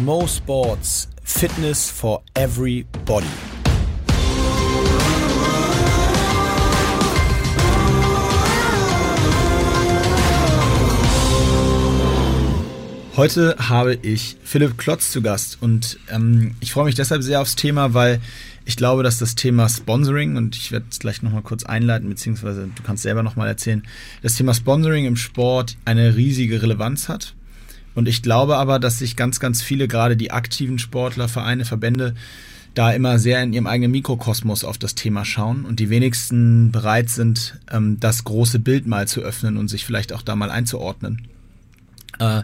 [0.00, 3.26] Mo Sports Fitness for Everybody.
[13.16, 17.54] Heute habe ich Philipp Klotz zu Gast und ähm, ich freue mich deshalb sehr aufs
[17.54, 18.20] Thema, weil
[18.64, 22.70] ich glaube, dass das Thema Sponsoring, und ich werde es gleich nochmal kurz einleiten, beziehungsweise
[22.74, 23.82] du kannst selber nochmal erzählen,
[24.22, 27.34] das Thema Sponsoring im Sport eine riesige Relevanz hat.
[27.94, 32.14] Und ich glaube aber, dass sich ganz, ganz viele, gerade die aktiven Sportler, Vereine, Verbände,
[32.74, 37.10] da immer sehr in ihrem eigenen Mikrokosmos auf das Thema schauen und die wenigsten bereit
[37.10, 41.28] sind, ähm, das große Bild mal zu öffnen und sich vielleicht auch da mal einzuordnen.
[42.18, 42.42] Äh,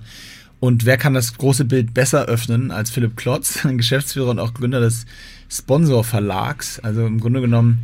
[0.61, 4.81] und wer kann das große Bild besser öffnen als Philipp Klotz, Geschäftsführer und auch Gründer
[4.81, 5.07] des
[5.49, 6.79] Sponsor Verlags?
[6.81, 7.79] Also im Grunde genommen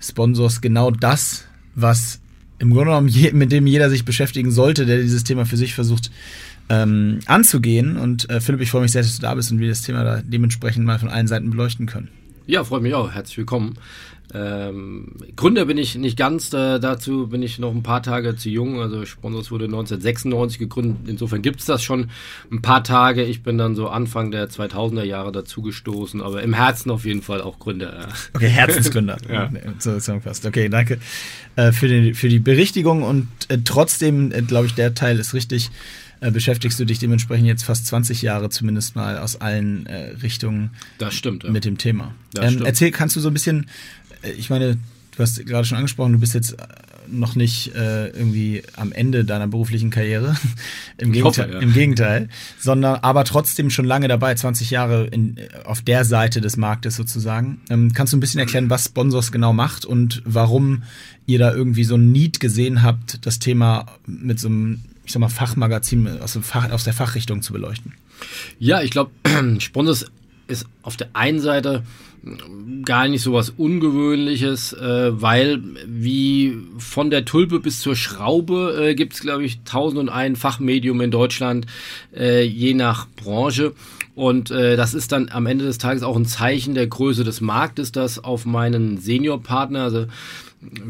[0.00, 1.44] Sponsors genau das,
[1.74, 2.18] was
[2.58, 6.10] im Grunde genommen mit dem jeder sich beschäftigen sollte, der dieses Thema für sich versucht
[6.72, 7.98] ähm, anzugehen.
[7.98, 10.04] Und äh, Philipp, ich freue mich sehr, dass du da bist und wir das Thema
[10.04, 12.08] da dementsprechend mal von allen Seiten beleuchten können.
[12.46, 13.12] Ja, freut mich auch.
[13.12, 13.74] Herzlich willkommen.
[14.34, 18.48] Ähm, Gründer bin ich nicht ganz, äh, dazu bin ich noch ein paar Tage zu
[18.48, 18.80] jung.
[18.80, 22.08] Also Sponsors wurde 1996 gegründet, insofern gibt es das schon
[22.50, 23.24] ein paar Tage.
[23.24, 27.42] Ich bin dann so Anfang der 2000er Jahre dazugestoßen, aber im Herzen auf jeden Fall
[27.42, 28.08] auch Gründer.
[28.32, 29.18] Okay, Herzensgründer.
[29.30, 29.50] ja.
[29.78, 30.46] So zusammengefasst.
[30.46, 30.98] Okay, danke
[31.56, 35.34] äh, für, die, für die Berichtigung und äh, trotzdem, äh, glaube ich, der Teil ist
[35.34, 35.70] richtig
[36.22, 40.70] äh, beschäftigst du dich dementsprechend jetzt fast 20 Jahre zumindest mal aus allen äh, Richtungen
[40.98, 41.50] das stimmt, ja.
[41.50, 42.14] mit dem Thema.
[42.38, 43.66] Ähm, erzähl, kannst du so ein bisschen,
[44.22, 44.78] äh, ich meine,
[45.16, 46.66] du hast gerade schon angesprochen, du bist jetzt äh,
[47.08, 50.36] noch nicht äh, irgendwie am Ende deiner beruflichen Karriere.
[50.96, 51.60] Im, Gegenteil, hoffe, ja.
[51.60, 52.28] Im Gegenteil.
[52.56, 57.60] Sondern aber trotzdem schon lange dabei, 20 Jahre in, auf der Seite des Marktes sozusagen.
[57.68, 60.84] Ähm, kannst du ein bisschen erklären, was Sponsors genau macht und warum
[61.26, 65.20] ihr da irgendwie so ein Need gesehen habt, das Thema mit so einem ich sag
[65.20, 67.94] mal, Fachmagazin aus, Fach, aus der Fachrichtung zu beleuchten?
[68.58, 69.10] Ja, ich glaube,
[69.58, 70.06] Sponsors
[70.48, 71.82] ist auf der einen Seite
[72.84, 78.94] gar nicht so was Ungewöhnliches, äh, weil wie von der Tulpe bis zur Schraube äh,
[78.94, 81.66] gibt es, glaube ich, tausend und ein Fachmedium in Deutschland,
[82.14, 83.72] äh, je nach Branche.
[84.14, 87.40] Und äh, das ist dann am Ende des Tages auch ein Zeichen der Größe des
[87.40, 90.06] Marktes, das auf meinen Seniorpartner, also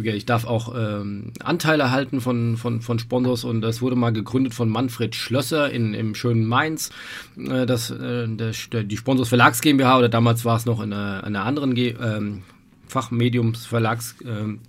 [0.03, 4.55] ich darf auch ähm, Anteile halten von, von, von Sponsors und das wurde mal gegründet
[4.55, 6.91] von Manfred Schlösser in, im schönen Mainz.
[7.39, 8.53] Äh, das, äh, der,
[8.85, 12.43] die Sponsors Verlags GmbH oder damals war es noch in einer, einer anderen ähm,
[12.87, 14.61] Fachmediums Verlags ähm,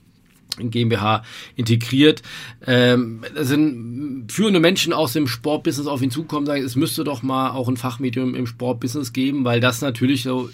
[0.58, 1.24] GmbH
[1.56, 2.22] integriert.
[2.66, 7.52] Ähm, sind führende Menschen aus dem Sportbusiness auf ihn zukommen, sagen, es müsste doch mal
[7.52, 10.50] auch ein Fachmedium im Sportbusiness geben, weil das natürlich so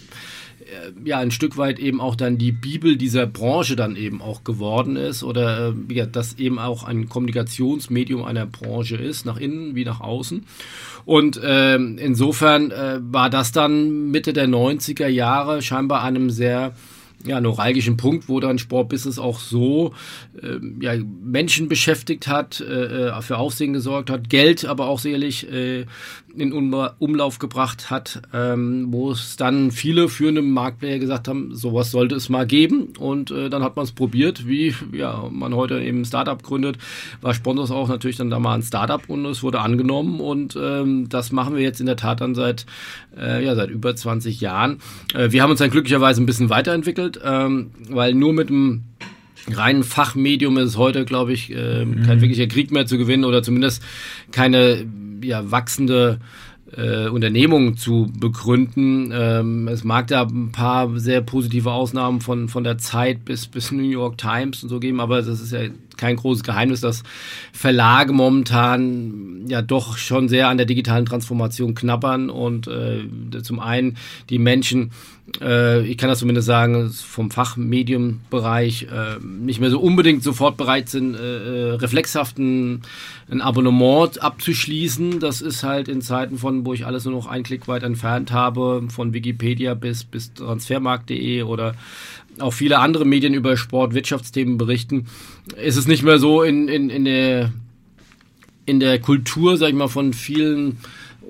[1.04, 4.96] ja ein Stück weit eben auch dann die Bibel dieser Branche dann eben auch geworden
[4.96, 9.84] ist oder äh, ja, das eben auch ein Kommunikationsmedium einer Branche ist, nach innen wie
[9.84, 10.44] nach außen.
[11.04, 16.74] Und äh, insofern äh, war das dann Mitte der 90er Jahre scheinbar einem sehr
[17.24, 19.92] ja, neuralgischen Punkt, wo dann Sportbusiness auch so
[20.40, 25.50] äh, ja, Menschen beschäftigt hat, äh, äh, für Aufsehen gesorgt hat, Geld aber auch sicherlich
[25.52, 25.86] äh,
[26.36, 32.14] in Umlauf gebracht hat, ähm, wo es dann viele führende Marktplayer gesagt haben, sowas sollte
[32.14, 32.92] es mal geben.
[32.98, 36.78] Und äh, dann hat man es probiert, wie ja, man heute eben ein Startup gründet,
[37.20, 40.20] war Sponsors auch natürlich dann da mal ein Startup und es wurde angenommen.
[40.20, 42.66] Und ähm, das machen wir jetzt in der Tat dann seit,
[43.16, 44.78] äh, ja, seit über 20 Jahren.
[45.14, 48.84] Äh, wir haben uns dann glücklicherweise ein bisschen weiterentwickelt, ähm, weil nur mit dem
[49.52, 52.20] reinen Fachmedium ist heute, glaube ich, äh, kein mhm.
[52.20, 53.82] wirklicher Krieg mehr zu gewinnen oder zumindest
[54.32, 54.86] keine
[55.22, 56.20] ja, wachsende
[56.76, 59.12] äh, Unternehmung zu begründen.
[59.12, 63.72] Ähm, es mag da ein paar sehr positive Ausnahmen von, von der Zeit bis, bis
[63.72, 65.60] New York Times und so geben, aber das ist ja
[66.00, 67.02] kein großes Geheimnis, dass
[67.52, 73.04] Verlage momentan ja doch schon sehr an der digitalen Transformation knabbern und äh,
[73.42, 73.96] zum einen
[74.30, 74.90] die Menschen
[75.40, 80.88] äh, ich kann das zumindest sagen, vom Fachmediumbereich äh, nicht mehr so unbedingt sofort bereit
[80.88, 81.18] sind, äh,
[81.68, 82.82] äh reflexhaft ein,
[83.30, 85.20] ein, Abonnement abzuschließen.
[85.20, 88.32] Das ist halt in Zeiten von, wo ich alles nur noch einen Klick weit entfernt
[88.32, 91.74] habe, von Wikipedia bis, bis transfermarkt.de oder
[92.40, 95.06] auch viele andere Medien über Sport-Wirtschaftsthemen berichten,
[95.62, 97.52] ist es nicht mehr so in, in, in, der,
[98.66, 100.78] in der Kultur, sag ich mal, von vielen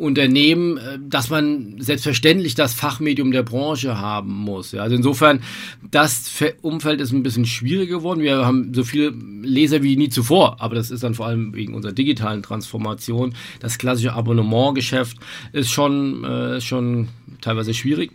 [0.00, 4.72] Unternehmen, äh, dass man selbstverständlich das Fachmedium der Branche haben muss.
[4.72, 4.82] Ja.
[4.82, 5.42] Also insofern,
[5.90, 6.30] das
[6.62, 8.20] Umfeld ist ein bisschen schwieriger geworden.
[8.20, 9.10] Wir haben so viele
[9.42, 13.34] Leser wie nie zuvor, aber das ist dann vor allem wegen unserer digitalen Transformation.
[13.60, 15.18] Das klassische Abonnementgeschäft
[15.52, 17.08] ist schon, äh, schon
[17.40, 18.10] teilweise schwierig.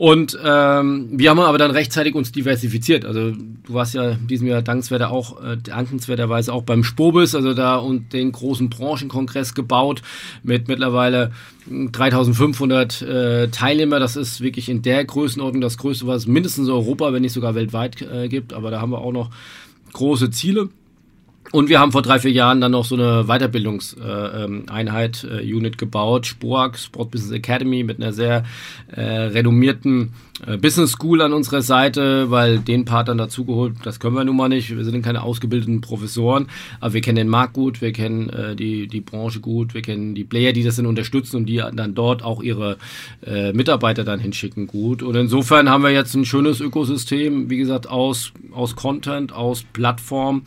[0.00, 3.04] Und ähm, wir haben aber dann rechtzeitig uns diversifiziert.
[3.04, 7.52] Also du warst ja in diesem Jahr dankenswerter auch, äh, dankenswerterweise auch beim Spobis, also
[7.52, 10.00] da und den großen Branchenkongress gebaut
[10.42, 11.32] mit mittlerweile
[11.68, 14.00] 3500 äh, Teilnehmer.
[14.00, 17.34] Das ist wirklich in der Größenordnung das Größte, was es mindestens in Europa, wenn nicht
[17.34, 18.54] sogar weltweit äh, gibt.
[18.54, 19.28] Aber da haben wir auch noch
[19.92, 20.70] große Ziele.
[21.52, 25.78] Und wir haben vor drei, vier Jahren dann noch so eine Weiterbildungseinheit, äh, äh, Unit
[25.78, 28.44] gebaut, SPOAG, Sport Business Academy, mit einer sehr
[28.92, 30.12] äh, renommierten
[30.46, 34.36] äh, Business School an unserer Seite, weil den Part dann dazugeholt, das können wir nun
[34.36, 34.76] mal nicht.
[34.76, 36.46] Wir sind keine ausgebildeten Professoren,
[36.78, 40.14] aber wir kennen den Markt gut, wir kennen äh, die, die Branche gut, wir kennen
[40.14, 42.76] die Player, die das dann unterstützen und die dann dort auch ihre
[43.26, 45.02] äh, Mitarbeiter dann hinschicken gut.
[45.02, 50.42] Und insofern haben wir jetzt ein schönes Ökosystem, wie gesagt, aus, aus Content, aus Plattform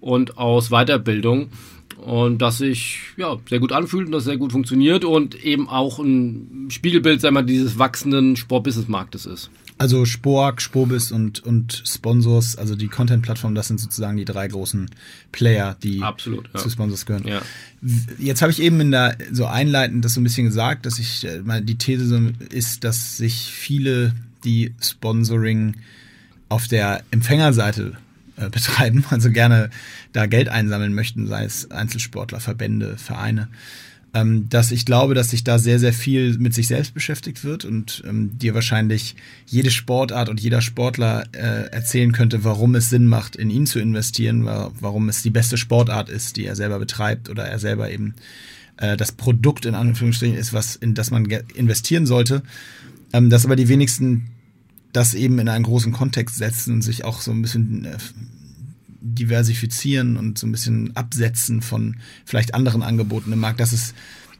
[0.00, 1.50] und aus Weiterbildung.
[1.96, 5.98] Und das sich ja, sehr gut anfühlt und das sehr gut funktioniert und eben auch
[5.98, 9.50] ein Spiegelbild, sagen wir, dieses wachsenden Sport-Business-Marktes ist.
[9.78, 14.90] Also Spork, Spobis und, und Sponsors, also die Content-Plattform, das sind sozusagen die drei großen
[15.30, 16.60] Player, die Absolut, ja.
[16.60, 17.26] zu Sponsors gehören.
[17.26, 17.42] Ja.
[18.18, 21.24] Jetzt habe ich eben in der so einleitend das so ein bisschen gesagt, dass ich
[21.24, 25.76] äh, meine, die These ist, dass sich viele, die Sponsoring
[26.48, 27.98] auf der Empfängerseite
[28.38, 29.70] äh, betreiben, also gerne
[30.12, 33.48] da Geld einsammeln möchten, sei es Einzelsportler, Verbände, Vereine,
[34.14, 37.64] ähm, dass ich glaube, dass sich da sehr, sehr viel mit sich selbst beschäftigt wird
[37.64, 43.06] und ähm, dir wahrscheinlich jede Sportart und jeder Sportler äh, erzählen könnte, warum es Sinn
[43.06, 47.28] macht, in ihn zu investieren, warum es die beste Sportart ist, die er selber betreibt
[47.28, 48.14] oder er selber eben
[48.78, 52.42] äh, das Produkt in Anführungsstrichen ist, was in das man investieren sollte.
[53.12, 54.30] Ähm, dass aber die wenigsten
[54.92, 57.96] das eben in einen großen Kontext setzen und sich auch so ein bisschen äh,
[59.00, 63.60] diversifizieren und so ein bisschen absetzen von vielleicht anderen Angeboten im Markt.
[63.60, 63.94] Das ist,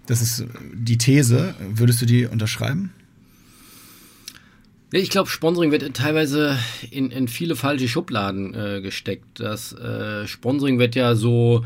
[0.07, 1.55] das ist die These.
[1.75, 2.93] Würdest du die unterschreiben?
[4.91, 6.59] Ich glaube, Sponsoring wird teilweise
[6.91, 9.39] in, in viele falsche Schubladen äh, gesteckt.
[9.39, 11.63] Das äh, Sponsoring wird ja so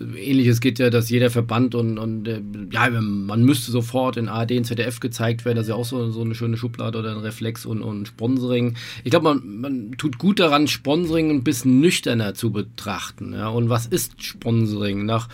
[0.00, 2.40] Ähnliches geht ja, dass jeder Verband und, und äh,
[2.72, 5.56] ja, man müsste sofort in ARD und ZDF gezeigt werden.
[5.56, 8.74] Das ist ja auch so, so eine schöne Schublade oder ein Reflex und, und Sponsoring.
[9.04, 13.32] Ich glaube, man, man tut gut daran, Sponsoring ein bisschen nüchterner zu betrachten.
[13.34, 13.48] Ja?
[13.48, 15.04] Und was ist Sponsoring?
[15.04, 15.28] Nach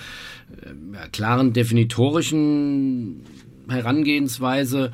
[0.51, 3.23] äh, ja, klaren definitorischen
[3.69, 4.91] Herangehensweise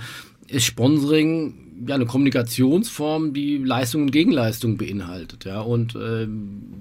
[0.49, 5.44] ist Sponsoring ja, eine Kommunikationsform, die Leistung und Gegenleistung beinhaltet.
[5.44, 5.61] Ja?
[5.61, 6.26] Und äh,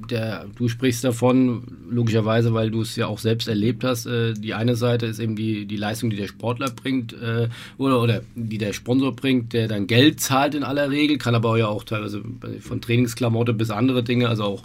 [0.09, 4.53] der, du sprichst davon, logischerweise, weil du es ja auch selbst erlebt hast, äh, die
[4.53, 8.57] eine Seite ist eben die, die Leistung, die der Sportler bringt äh, oder, oder die
[8.57, 12.21] der Sponsor bringt, der dann Geld zahlt in aller Regel, kann aber ja auch teilweise
[12.61, 14.63] von Trainingsklamotte bis andere Dinge, also auch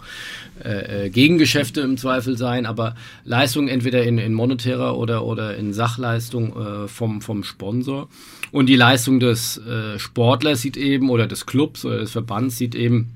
[0.63, 2.95] äh, äh, Gegengeschäfte im Zweifel sein, aber
[3.25, 8.07] Leistung entweder in, in monetärer oder, oder in Sachleistung äh, vom, vom Sponsor.
[8.51, 12.75] Und die Leistung des äh, Sportlers sieht eben, oder des Clubs oder des Verbands sieht
[12.75, 13.13] eben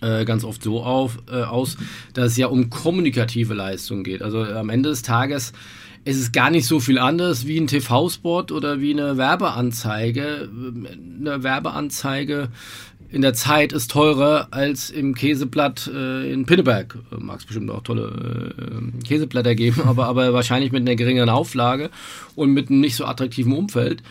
[0.00, 1.76] äh, ganz oft so auf, äh, aus,
[2.14, 4.22] dass es ja um kommunikative Leistung geht.
[4.22, 5.52] Also am Ende des Tages
[6.04, 10.48] ist es gar nicht so viel anders wie ein TV-Spot oder wie eine Werbeanzeige.
[11.20, 12.48] Eine Werbeanzeige
[13.12, 16.96] in der Zeit ist teurer als im Käseblatt äh, in Pinneberg.
[17.18, 21.90] Mag es bestimmt auch tolle äh, Käseblätter geben, aber, aber wahrscheinlich mit einer geringeren Auflage
[22.36, 24.02] und mit einem nicht so attraktiven Umfeld.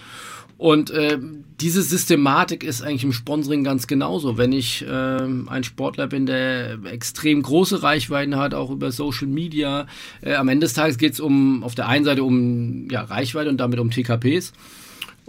[0.58, 1.18] Und äh,
[1.62, 4.38] diese Systematik ist eigentlich im Sponsoring ganz genauso.
[4.38, 9.88] Wenn ich äh, ein Sportler bin, der extrem große Reichweiten hat, auch über Social Media,
[10.20, 13.50] äh, am Ende des Tages geht es um auf der einen Seite um ja, Reichweite
[13.50, 14.52] und damit um TKPs.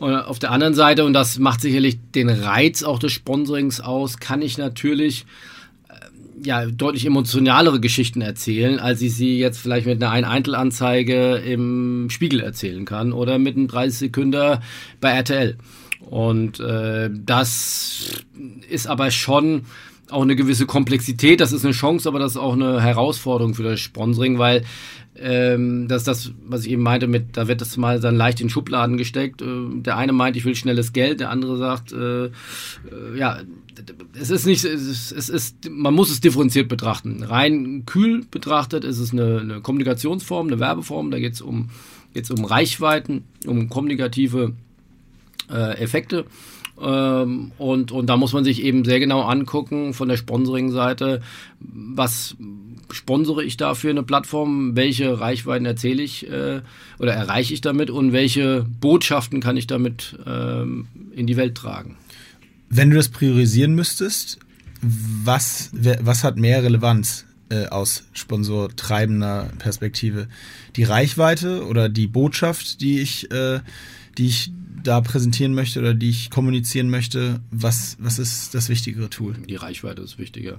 [0.00, 4.16] Und auf der anderen Seite, und das macht sicherlich den Reiz auch des Sponsorings aus,
[4.18, 5.26] kann ich natürlich
[6.42, 12.40] ja, deutlich emotionalere Geschichten erzählen, als ich sie jetzt vielleicht mit einer Ein-Eintel-Anzeige im Spiegel
[12.40, 14.58] erzählen kann oder mit einem 30 Sekunden
[15.00, 15.56] bei RTL.
[16.08, 18.24] Und äh, das
[18.68, 19.66] ist aber schon
[20.08, 21.40] auch eine gewisse Komplexität.
[21.40, 24.64] Das ist eine Chance, aber das ist auch eine Herausforderung für das Sponsoring, weil
[25.16, 28.40] ähm, das ist das, was ich eben meinte, mit, da wird das mal dann leicht
[28.40, 29.42] in Schubladen gesteckt.
[29.42, 32.30] Äh, der eine meint, ich will schnelles Geld, der andere sagt, äh, äh,
[33.16, 33.40] ja,
[34.18, 37.22] es ist nicht, es ist, es ist, man muss es differenziert betrachten.
[37.22, 41.70] Rein kühl betrachtet ist es eine, eine Kommunikationsform, eine Werbeform, da geht es um,
[42.14, 44.52] geht's um Reichweiten, um kommunikative
[45.50, 46.24] äh, Effekte.
[46.80, 51.20] Ähm, und, und da muss man sich eben sehr genau angucken von der Sponsoring-Seite,
[51.60, 52.36] was
[52.92, 56.60] sponsere ich da für eine Plattform, welche Reichweiten erzähle ich äh,
[56.98, 61.96] oder erreiche ich damit und welche Botschaften kann ich damit ähm, in die Welt tragen.
[62.68, 64.38] Wenn du das priorisieren müsstest,
[64.82, 70.28] was, was hat mehr Relevanz äh, aus sponsortreibender Perspektive?
[70.76, 73.60] Die Reichweite oder die Botschaft, die ich, äh,
[74.16, 79.10] die ich da präsentieren möchte oder die ich kommunizieren möchte, was, was ist das wichtigere
[79.10, 79.34] Tool?
[79.48, 80.58] Die Reichweite ist wichtiger.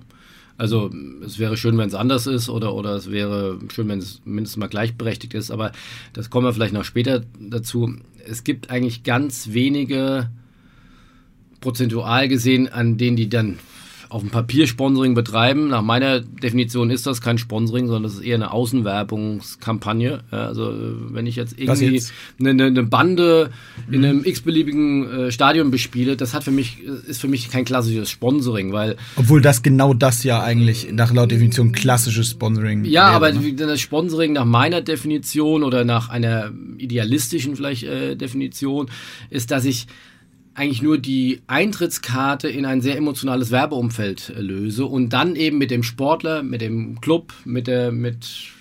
[0.58, 0.92] Also
[1.26, 4.58] es wäre schön, wenn es anders ist oder, oder es wäre schön, wenn es mindestens
[4.58, 5.72] mal gleichberechtigt ist, aber
[6.14, 7.96] das kommen wir vielleicht noch später dazu.
[8.26, 10.30] Es gibt eigentlich ganz wenige
[11.62, 13.60] prozentual gesehen, an denen die dann
[14.12, 15.70] auf dem Papier Sponsoring betreiben.
[15.70, 20.20] Nach meiner Definition ist das kein Sponsoring, sondern das ist eher eine Außenwerbungskampagne.
[20.30, 20.74] Ja, also
[21.12, 22.12] wenn ich jetzt irgendwie jetzt?
[22.38, 23.52] Eine, eine, Bande
[23.88, 23.94] mhm.
[23.94, 28.10] in einem x-beliebigen äh, Stadion bespiele, das hat für mich, ist für mich kein klassisches
[28.10, 28.98] Sponsoring, weil.
[29.16, 33.54] Obwohl das genau das ja eigentlich nach laut Definition klassisches Sponsoring Ja, wäre, aber ne?
[33.54, 38.90] das Sponsoring nach meiner Definition oder nach einer idealistischen vielleicht äh, Definition
[39.30, 39.88] ist, dass ich
[40.54, 45.72] eigentlich nur die Eintrittskarte in ein sehr emotionales Werbeumfeld äh, löse und dann eben mit
[45.72, 48.52] dem Sportler, mit dem Club, mit der, mit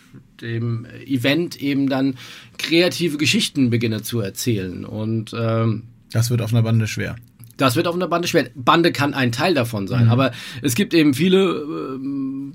[0.41, 2.17] dem Event eben dann
[2.59, 4.85] kreative Geschichten beginne zu erzählen.
[4.85, 7.17] Und ähm, das wird auf einer Bande schwer.
[7.57, 8.49] Das wird auf einer Bande schwer.
[8.55, 10.11] Bande kann ein Teil davon sein, mhm.
[10.11, 10.33] aber
[10.63, 12.55] es gibt eben viele ähm,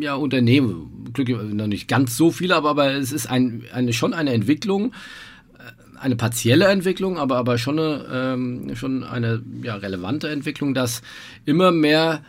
[0.00, 4.14] ja, Unternehmen, glücklich noch nicht ganz so viele, aber, aber es ist ein, eine, schon
[4.14, 4.92] eine Entwicklung,
[5.98, 11.02] eine partielle Entwicklung, aber, aber schon eine, ähm, schon eine ja, relevante Entwicklung, dass
[11.44, 12.22] immer mehr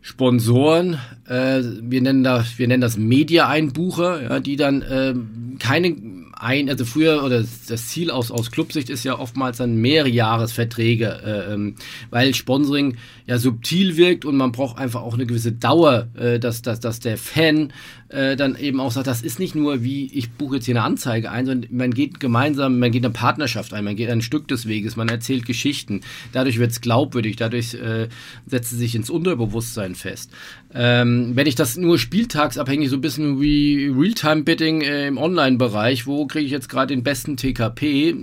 [0.00, 5.14] Sponsoren, äh, wir nennen das, wir nennen das Media-Einbucher, ja, die dann äh,
[5.60, 5.96] keine
[6.42, 11.20] ein, also früher oder das Ziel aus, aus Clubsicht ist ja oftmals dann mehrere Jahresverträge,
[11.24, 11.76] äh, ähm,
[12.10, 16.60] weil Sponsoring ja subtil wirkt und man braucht einfach auch eine gewisse Dauer, äh, dass,
[16.62, 17.72] dass, dass der Fan
[18.12, 20.84] äh, dann eben auch sagt, das ist nicht nur wie, ich buche jetzt hier eine
[20.84, 24.48] Anzeige ein, sondern man geht gemeinsam, man geht eine Partnerschaft ein, man geht ein Stück
[24.48, 26.02] des Weges, man erzählt Geschichten.
[26.32, 28.08] Dadurch wird es glaubwürdig, dadurch äh,
[28.46, 30.30] setzt es sich ins Unterbewusstsein fest.
[30.74, 36.26] Ähm, wenn ich das nur spieltagsabhängig, so ein bisschen wie Realtime-Bidding äh, im Online-Bereich, wo
[36.26, 38.14] kriege ich jetzt gerade den besten TKP,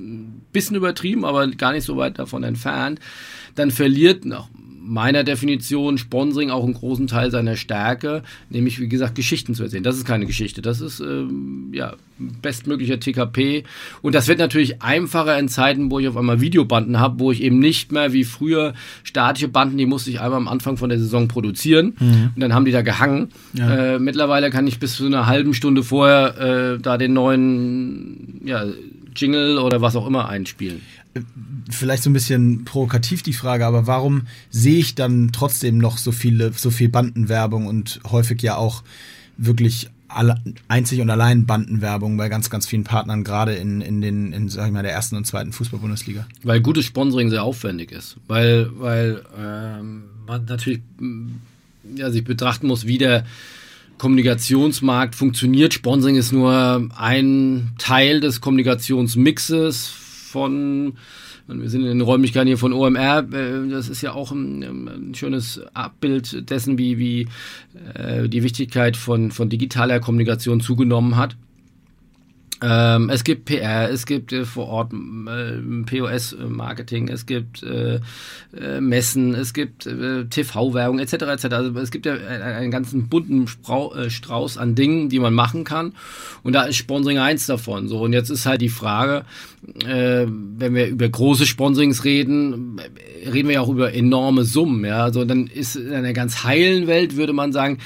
[0.51, 2.99] bisschen übertrieben, aber gar nicht so weit davon entfernt,
[3.55, 4.49] dann verliert noch
[4.89, 9.83] meiner Definition Sponsoring auch einen großen Teil seiner Stärke, nämlich wie gesagt Geschichten zu erzählen.
[9.83, 13.65] Das ist keine Geschichte, das ist ähm, ja bestmöglicher TKP
[14.01, 17.43] und das wird natürlich einfacher in Zeiten, wo ich auf einmal Videobanden habe, wo ich
[17.43, 20.97] eben nicht mehr wie früher statische Banden, die musste ich einmal am Anfang von der
[20.97, 22.31] Saison produzieren mhm.
[22.33, 23.29] und dann haben die da gehangen.
[23.53, 23.95] Ja.
[23.95, 28.65] Äh, mittlerweile kann ich bis zu einer halben Stunde vorher äh, da den neuen ja,
[29.15, 30.81] Jingle oder was auch immer einspielen
[31.69, 36.11] vielleicht so ein bisschen provokativ die Frage, aber warum sehe ich dann trotzdem noch so
[36.11, 38.83] viele, so viel Bandenwerbung und häufig ja auch
[39.37, 44.33] wirklich alle, einzig und allein Bandenwerbung bei ganz, ganz vielen Partnern, gerade in, in den,
[44.33, 46.27] in, sag ich mal, der ersten und zweiten Fußball-Bundesliga?
[46.43, 48.17] Weil gutes Sponsoring sehr aufwendig ist.
[48.27, 50.81] Weil, weil ähm, man natürlich
[51.95, 53.25] ja, sich betrachten muss, wie der
[53.99, 55.73] Kommunikationsmarkt funktioniert.
[55.73, 59.93] Sponsoring ist nur ein Teil des Kommunikationsmixes
[60.29, 60.93] von
[61.47, 63.25] wir sind in den Räumlichkeiten hier von OMR.
[63.33, 67.27] Äh, das ist ja auch ein, ein schönes Abbild dessen, wie, wie
[67.95, 71.35] äh, die Wichtigkeit von, von digitaler Kommunikation zugenommen hat.
[72.61, 78.01] Ähm, es gibt PR, es gibt äh, vor Ort äh, POS-Marketing, es gibt äh,
[78.59, 81.13] äh, Messen, es gibt äh, TV-Werbung etc.
[81.13, 81.45] etc.
[81.45, 85.63] Also es gibt ja einen ganzen bunten Sprau äh, Strauß an Dingen, die man machen
[85.63, 85.93] kann.
[86.43, 87.87] Und da ist Sponsoring eins davon.
[87.87, 89.23] So und jetzt ist halt die Frage,
[89.85, 92.81] äh, wenn wir über große Sponsorings reden,
[93.25, 94.83] reden wir ja auch über enorme Summen.
[94.83, 97.77] Ja, also dann ist in einer ganz heilen Welt würde man sagen,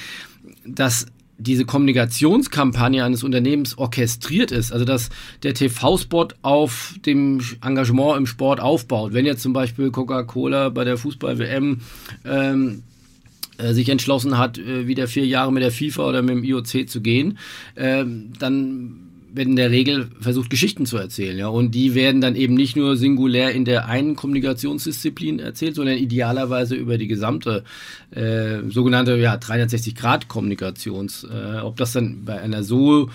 [0.65, 1.05] dass
[1.43, 5.09] diese Kommunikationskampagne eines Unternehmens orchestriert ist, also dass
[5.43, 9.13] der TV-Spot auf dem Engagement im Sport aufbaut.
[9.13, 11.81] Wenn jetzt zum Beispiel Coca-Cola bei der Fußball-WM
[12.25, 12.83] ähm,
[13.57, 16.89] äh, sich entschlossen hat, äh, wieder vier Jahre mit der FIFA oder mit dem IOC
[16.89, 17.37] zu gehen,
[17.75, 18.03] äh,
[18.39, 19.02] dann
[19.33, 21.47] wird in der Regel versucht, Geschichten zu erzählen, ja.
[21.47, 26.75] Und die werden dann eben nicht nur singulär in der einen Kommunikationsdisziplin erzählt, sondern idealerweise
[26.75, 27.63] über die gesamte
[28.11, 31.25] äh, sogenannte ja, 360-Grad-Kommunikations.
[31.25, 33.09] Äh, ob das dann bei einer so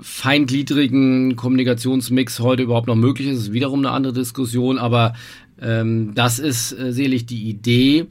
[0.00, 5.14] feingliedrigen Kommunikationsmix heute überhaupt noch möglich ist, ist wiederum eine andere Diskussion, aber
[5.60, 8.06] ähm, das ist äh, sicherlich die Idee,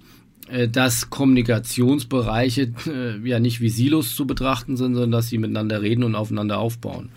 [0.67, 6.03] dass Kommunikationsbereiche äh, ja nicht wie Silos zu betrachten sind, sondern dass sie miteinander reden
[6.03, 7.09] und aufeinander aufbauen.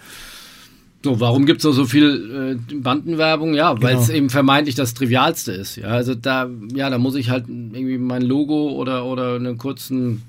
[1.05, 3.55] So, warum gibt es so viel äh, Bandenwerbung?
[3.55, 4.19] Ja, weil es genau.
[4.19, 5.77] eben vermeintlich das Trivialste ist.
[5.77, 10.23] Ja, also da, ja, da muss ich halt irgendwie mein Logo oder, oder eine kurzen,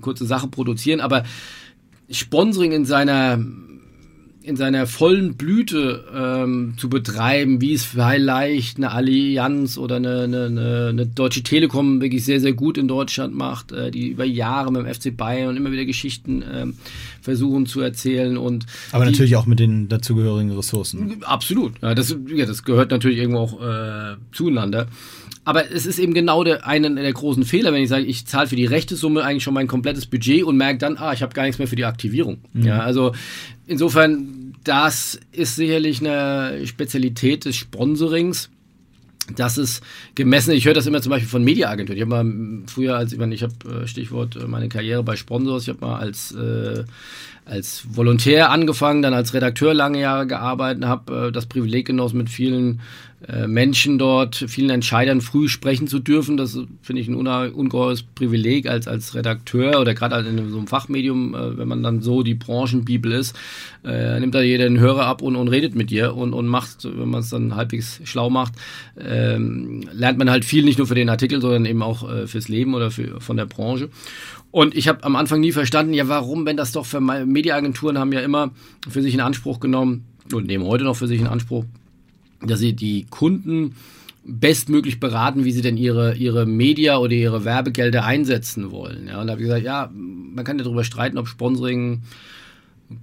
[0.00, 1.24] kurze Sache produzieren, aber
[2.10, 3.38] Sponsoring in seiner
[4.42, 10.88] in seiner vollen Blüte ähm, zu betreiben, wie es vielleicht eine Allianz oder eine, eine,
[10.90, 14.86] eine, Deutsche Telekom wirklich sehr, sehr gut in Deutschland macht, äh, die über Jahre mit
[14.86, 16.74] dem FC Bayern und immer wieder Geschichten ähm,
[17.20, 18.38] versuchen zu erzählen.
[18.38, 21.22] Und Aber die, natürlich auch mit den dazugehörigen Ressourcen.
[21.22, 21.74] Absolut.
[21.82, 24.86] Ja, das, ja, das gehört natürlich irgendwo auch äh, zueinander.
[25.44, 28.46] Aber es ist eben genau der, einer der großen Fehler, wenn ich sage, ich zahle
[28.46, 31.32] für die rechte Summe eigentlich schon mein komplettes Budget und merke dann, ah, ich habe
[31.32, 32.38] gar nichts mehr für die Aktivierung.
[32.52, 32.66] Mhm.
[32.66, 33.14] Ja, also
[33.66, 38.50] insofern, das ist sicherlich eine Spezialität des Sponsorings
[39.36, 39.80] dass es
[40.16, 41.96] gemessen, ich höre das immer zum Beispiel von Mediaagenturen.
[41.96, 45.14] Ich habe mal früher, als ich meine, ich habe äh, Stichwort äh, meine Karriere bei
[45.14, 46.84] Sponsors, ich habe mal als äh,
[47.44, 52.28] als Volontär angefangen, dann als Redakteur lange Jahre gearbeitet, habe äh, das Privileg genossen, mit
[52.28, 52.80] vielen
[53.46, 56.38] Menschen dort, vielen Entscheidern früh sprechen zu dürfen.
[56.38, 61.34] Das finde ich ein ungeheures Privileg als, als Redakteur oder gerade in so einem Fachmedium,
[61.34, 63.36] äh, wenn man dann so die Branchenbibel ist,
[63.84, 66.84] äh, nimmt da jeder den Hörer ab und, und redet mit dir und, und macht,
[66.84, 68.54] wenn man es dann halbwegs schlau macht,
[68.98, 72.48] ähm, lernt man halt viel, nicht nur für den Artikel, sondern eben auch äh, fürs
[72.48, 73.90] Leben oder für, von der Branche.
[74.50, 78.12] Und ich habe am Anfang nie verstanden, ja, warum, wenn das doch für Mediaagenturen haben
[78.12, 78.50] ja immer
[78.88, 81.64] für sich in Anspruch genommen und nehmen heute noch für sich in Anspruch,
[82.42, 83.74] dass sie die Kunden
[84.24, 89.08] bestmöglich beraten, wie sie denn ihre, ihre Media oder ihre Werbegelder einsetzen wollen.
[89.08, 92.02] Ja, und da habe ich gesagt, ja, man kann ja darüber streiten, ob Sponsoring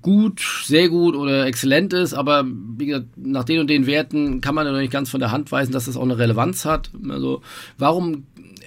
[0.02, 2.46] gut, sehr gut oder exzellent ist, aber
[2.78, 5.32] wie gesagt, nach den und den Werten kann man ja noch nicht ganz von der
[5.32, 6.92] Hand weisen, dass das auch eine Relevanz hat.
[7.10, 7.42] Also
[7.78, 8.26] warum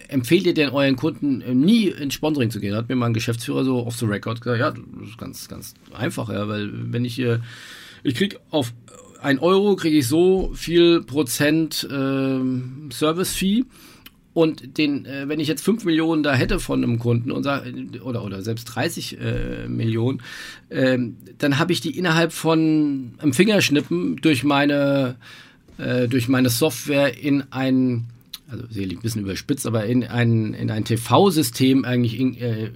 [0.09, 2.75] empfehlt ihr denn euren Kunden äh, nie ins Sponsoring zu gehen?
[2.75, 5.75] Hat mir mal ein Geschäftsführer so off the record gesagt, ja, das ist ganz, ganz
[5.93, 7.41] einfach, ja, weil wenn ich hier,
[8.03, 8.73] ich krieg auf
[9.23, 13.65] ein Euro kriege ich so viel Prozent äh, Service-Fee
[14.33, 17.65] und den, äh, wenn ich jetzt 5 Millionen da hätte von einem Kunden und sag,
[18.03, 20.23] oder, oder selbst 30 äh, Millionen,
[20.69, 20.99] äh,
[21.39, 25.17] dann habe ich die innerhalb von einem Fingerschnippen durch meine,
[25.79, 28.07] äh, durch meine Software in ein
[28.51, 32.71] also sicherlich ein bisschen überspitzt, aber in ein, in ein TV-System eigentlich in, äh,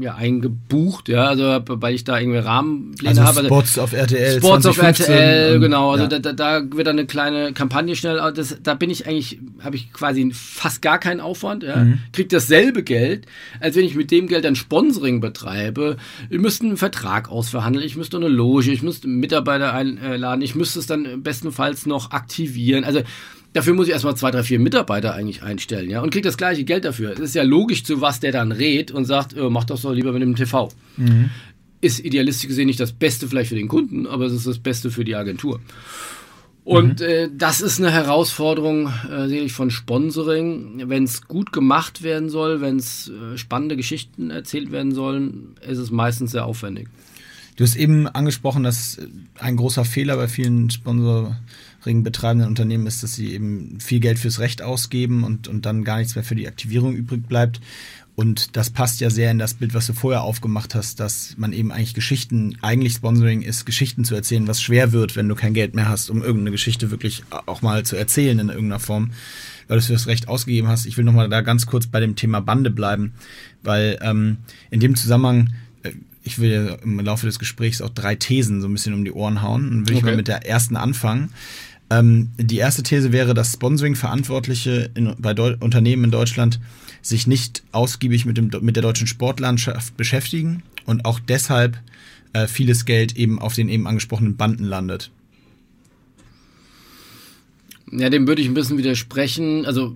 [0.00, 3.46] ja, eingebucht, ja, also weil ich da irgendwie Rahmenpläne also habe.
[3.46, 4.38] Spots auf RTL.
[4.38, 5.92] Spots auf RTL, genau.
[5.92, 6.18] Also ja.
[6.18, 9.92] da, da wird dann eine kleine Kampagne schnell, das, da bin ich eigentlich, habe ich
[9.92, 11.98] quasi fast gar keinen Aufwand, ja, mhm.
[12.12, 13.26] krieg dasselbe Geld,
[13.60, 15.96] als wenn ich mit dem Geld dann Sponsoring betreibe.
[16.30, 20.78] Ich müsste einen Vertrag ausverhandeln, ich müsste eine Loge, ich müsste Mitarbeiter einladen, ich müsste
[20.78, 22.84] es dann bestenfalls noch aktivieren.
[22.84, 23.02] Also
[23.54, 26.64] Dafür muss ich erstmal zwei, drei, vier Mitarbeiter eigentlich einstellen, ja, und kriege das gleiche
[26.64, 27.12] Geld dafür.
[27.12, 29.92] Es ist ja logisch, zu was der dann redet und sagt, äh, mach das doch
[29.92, 30.70] lieber mit dem TV.
[30.96, 31.30] Mhm.
[31.80, 34.90] Ist idealistisch gesehen nicht das Beste vielleicht für den Kunden, aber es ist das Beste
[34.90, 35.60] für die Agentur.
[36.64, 37.06] Und mhm.
[37.06, 40.82] äh, das ist eine Herausforderung, äh, sehe ich, von Sponsoring.
[40.86, 45.78] Wenn es gut gemacht werden soll, wenn es äh, spannende Geschichten erzählt werden sollen, ist
[45.78, 46.88] es meistens sehr aufwendig.
[47.54, 48.98] Du hast eben angesprochen, dass
[49.38, 51.36] ein großer Fehler bei vielen Sponsor
[51.92, 55.98] betreibenden Unternehmen ist, dass sie eben viel Geld fürs Recht ausgeben und, und dann gar
[55.98, 57.60] nichts mehr für die Aktivierung übrig bleibt.
[58.16, 61.52] Und das passt ja sehr in das Bild, was du vorher aufgemacht hast, dass man
[61.52, 65.52] eben eigentlich Geschichten, eigentlich Sponsoring ist, Geschichten zu erzählen, was schwer wird, wenn du kein
[65.52, 69.10] Geld mehr hast, um irgendeine Geschichte wirklich auch mal zu erzählen in irgendeiner Form,
[69.66, 70.86] weil du es fürs Recht ausgegeben hast.
[70.86, 73.14] Ich will nochmal da ganz kurz bei dem Thema Bande bleiben,
[73.64, 74.36] weil ähm,
[74.70, 75.90] in dem Zusammenhang äh,
[76.24, 79.12] ich will ja im Laufe des Gesprächs auch drei Thesen so ein bisschen um die
[79.12, 79.64] Ohren hauen.
[79.64, 79.98] Dann will okay.
[79.98, 81.30] ich mal mit der ersten anfangen.
[81.90, 86.60] Ähm, die erste These wäre, dass Sponsoring-Verantwortliche bei Deu Unternehmen in Deutschland
[87.02, 91.78] sich nicht ausgiebig mit, dem, mit der deutschen Sportlandschaft beschäftigen und auch deshalb
[92.32, 95.10] äh, vieles Geld eben auf den eben angesprochenen Banden landet.
[97.92, 99.66] Ja, dem würde ich ein bisschen widersprechen.
[99.66, 99.94] Also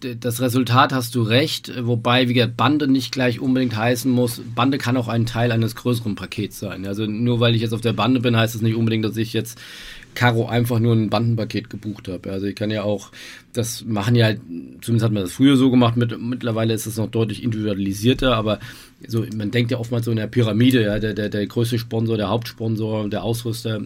[0.00, 4.42] das Resultat hast du recht, wobei, wie gesagt, Bande nicht gleich unbedingt heißen muss.
[4.54, 6.86] Bande kann auch ein Teil eines größeren Pakets sein.
[6.86, 9.32] Also nur weil ich jetzt auf der Bande bin, heißt es nicht unbedingt, dass ich
[9.32, 9.60] jetzt
[10.14, 12.30] Caro einfach nur ein Bandenpaket gebucht habe.
[12.30, 13.10] Also ich kann ja auch,
[13.52, 14.34] das machen ja,
[14.80, 18.60] zumindest hat man das früher so gemacht, mit, mittlerweile ist es noch deutlich individualisierter, aber
[19.06, 22.16] so, man denkt ja oftmals so in der Pyramide, ja, der, der, der größte Sponsor,
[22.16, 23.80] der Hauptsponsor, der Ausrüster,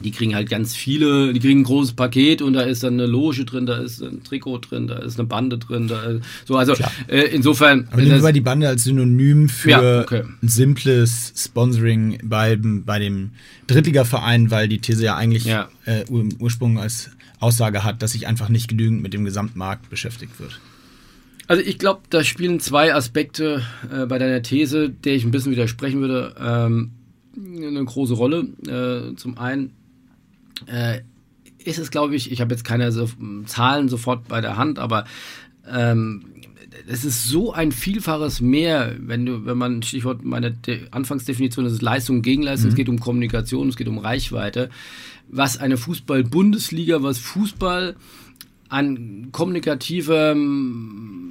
[0.00, 3.06] die kriegen halt ganz viele, die kriegen ein großes Paket und da ist dann eine
[3.06, 6.56] Loge drin, da ist ein Trikot drin, da ist eine Bande drin, da ist, so
[6.56, 6.74] also
[7.08, 7.88] äh, insofern.
[7.90, 10.22] Aber nehmen wir die Bande als Synonym für ja, okay.
[10.42, 13.30] ein simples Sponsoring bei, bei dem
[13.66, 15.68] Drittligaverein, weil die These ja eigentlich ja.
[15.84, 16.04] Äh,
[16.38, 20.60] Ursprung als Aussage hat, dass sich einfach nicht genügend mit dem Gesamtmarkt beschäftigt wird.
[21.48, 25.52] Also ich glaube, da spielen zwei Aspekte äh, bei deiner These, der ich ein bisschen
[25.52, 26.90] widersprechen würde, ähm,
[27.36, 28.48] eine große Rolle.
[28.66, 29.72] Äh, zum einen
[30.66, 31.00] äh,
[31.64, 33.08] ist es, glaube ich, ich habe jetzt keine so,
[33.46, 35.04] Zahlen sofort bei der Hand, aber
[35.70, 36.24] ähm,
[36.86, 41.82] es ist so ein Vielfaches mehr, wenn du, wenn man, Stichwort meine De Anfangsdefinition ist
[41.82, 42.70] Leistung gegen Leistung, mhm.
[42.70, 44.70] es geht um Kommunikation, es geht um Reichweite,
[45.28, 47.96] was eine Fußball-Bundesliga, was Fußball
[48.68, 51.28] an kommunikativem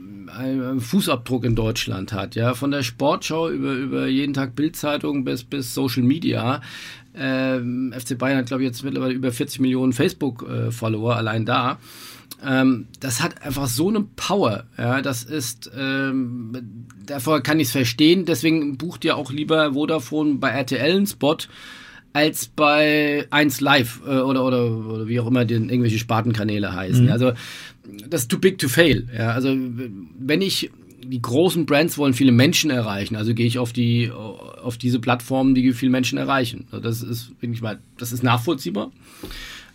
[0.80, 5.74] Fußabdruck in Deutschland hat, ja, von der Sportschau über, über jeden Tag Bildzeitung bis, bis
[5.74, 6.62] Social Media.
[7.20, 11.80] Ähm, FC Bayern hat, glaube ich, jetzt mittlerweile über 40 Millionen Facebook-Follower äh, allein da.
[12.46, 14.66] Ähm, das hat einfach so eine Power.
[14.78, 18.26] Ja, das ist, ähm, davor kann ich es verstehen.
[18.26, 21.38] Deswegen bucht ihr auch lieber Vodafone bei RTL einen Spot
[22.14, 27.06] als bei 1 Live äh, oder, oder, oder wie auch immer den irgendwelche Spartenkanäle heißen.
[27.06, 27.12] Mhm.
[27.12, 27.34] Also
[28.08, 29.08] das ist too big to fail.
[29.16, 29.56] Ja, also
[30.20, 30.72] wenn ich
[31.08, 35.56] die großen Brands wollen viele Menschen erreichen, also gehe ich auf die auf diese Plattformen,
[35.56, 36.68] die viele Menschen erreichen.
[36.72, 38.92] Das ist, finde ich mal, das ist nachvollziehbar.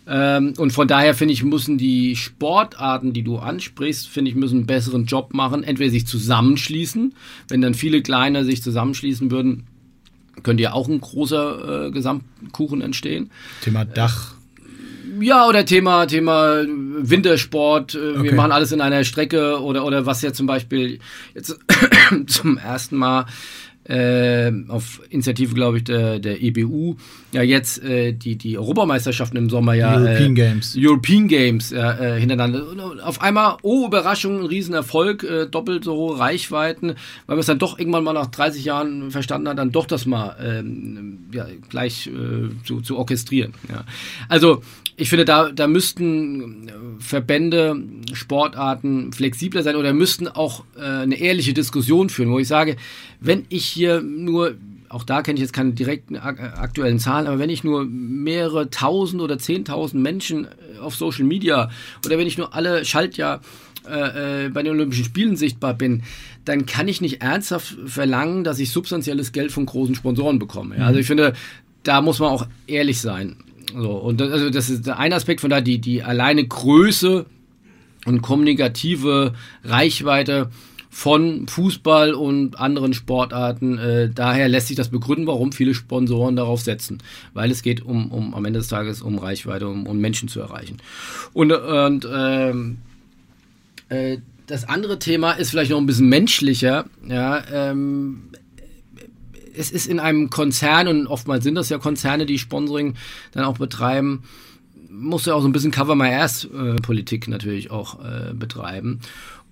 [0.05, 4.57] Ähm, und von daher finde ich, müssen die Sportarten, die du ansprichst, finde ich, müssen
[4.57, 5.63] einen besseren Job machen.
[5.63, 7.13] Entweder sich zusammenschließen,
[7.47, 9.63] wenn dann viele kleine sich zusammenschließen würden,
[10.43, 13.31] könnte ja auch ein großer äh, Gesamtkuchen entstehen.
[13.61, 14.35] Thema Dach.
[15.19, 18.23] Ja, oder Thema, Thema Wintersport, äh, okay.
[18.23, 20.99] wir machen alles in einer Strecke oder, oder was ja zum Beispiel
[21.33, 21.59] jetzt
[22.27, 23.25] zum ersten Mal
[23.85, 26.95] äh, auf Initiative, glaube ich, der, der EBU,
[27.33, 29.95] ja jetzt äh, die, die Europameisterschaften im Sommer ja.
[29.95, 30.75] European äh, Games.
[30.77, 32.65] European Games äh, hintereinander.
[32.69, 36.95] Und auf einmal, oh, Überraschung, ein Riesenerfolg, äh, doppelt so hohe Reichweiten,
[37.25, 40.05] weil man es dann doch irgendwann mal nach 30 Jahren verstanden hat, dann doch das
[40.05, 43.53] mal ähm, ja, gleich äh, zu, zu orchestrieren.
[43.69, 43.83] Ja.
[44.29, 44.61] Also
[44.95, 47.81] ich finde, da, da müssten Verbände,
[48.13, 52.75] Sportarten flexibler sein oder müssten auch äh, eine ehrliche Diskussion führen, wo ich sage,
[53.19, 54.55] wenn ich hier nur,
[54.89, 59.21] auch da kenne ich jetzt keine direkten aktuellen Zahlen, aber wenn ich nur mehrere tausend
[59.21, 61.69] oder zehntausend Menschen äh, auf Social Media
[62.05, 63.41] oder wenn ich nur alle Schaltjahr
[63.87, 66.03] äh, äh, bei den Olympischen Spielen sichtbar bin,
[66.45, 70.77] dann kann ich nicht ernsthaft verlangen, dass ich substanzielles Geld von großen Sponsoren bekomme.
[70.77, 70.85] Ja?
[70.85, 71.33] Also ich finde,
[71.83, 73.37] da muss man auch ehrlich sein.
[73.75, 77.25] So, und das, also das ist ein Aspekt von da, die, die alleine Größe
[78.05, 79.33] und kommunikative
[79.63, 80.49] Reichweite
[80.89, 83.79] von Fußball und anderen Sportarten.
[83.79, 86.99] Äh, daher lässt sich das begründen, warum viele Sponsoren darauf setzen.
[87.33, 90.39] Weil es geht um, um am Ende des Tages um Reichweite, um, um Menschen zu
[90.39, 90.77] erreichen.
[91.33, 92.77] Und, und ähm,
[93.89, 96.85] äh, das andere Thema ist vielleicht noch ein bisschen menschlicher.
[97.07, 98.29] Ja, ähm,
[99.55, 102.95] es ist in einem Konzern und oftmals sind das ja Konzerne, die Sponsoring
[103.31, 104.23] dann auch betreiben,
[104.89, 108.99] musst du auch so ein bisschen Cover My Ass äh, Politik natürlich auch äh, betreiben.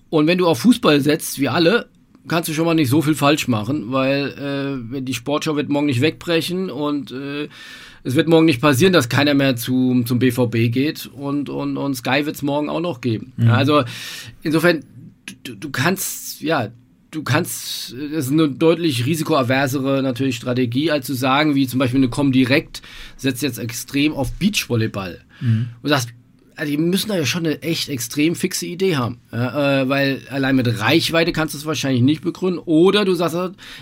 [0.09, 1.87] Und wenn du auf Fußball setzt, wie alle,
[2.27, 5.87] kannst du schon mal nicht so viel falsch machen, weil äh, die Sportschau wird morgen
[5.87, 7.47] nicht wegbrechen und äh,
[8.03, 11.95] es wird morgen nicht passieren, dass keiner mehr zu, zum BVB geht und, und, und
[11.95, 13.33] Sky wird es morgen auch noch geben.
[13.37, 13.49] Mhm.
[13.49, 13.83] Also
[14.43, 14.83] insofern,
[15.43, 16.69] du, du kannst, ja,
[17.11, 21.99] du kannst, das ist eine deutlich risikoaversere natürlich Strategie, als zu sagen, wie zum Beispiel
[21.99, 22.81] eine Comdirect
[23.17, 25.19] setzt jetzt extrem auf Beachvolleyball.
[25.41, 25.69] Mhm.
[25.81, 26.09] Und sagst,
[26.61, 29.17] also die müssen da ja schon eine echt extrem fixe Idee haben.
[29.31, 32.61] Äh, weil allein mit Reichweite kannst du es wahrscheinlich nicht begründen.
[32.63, 33.35] Oder du sagst,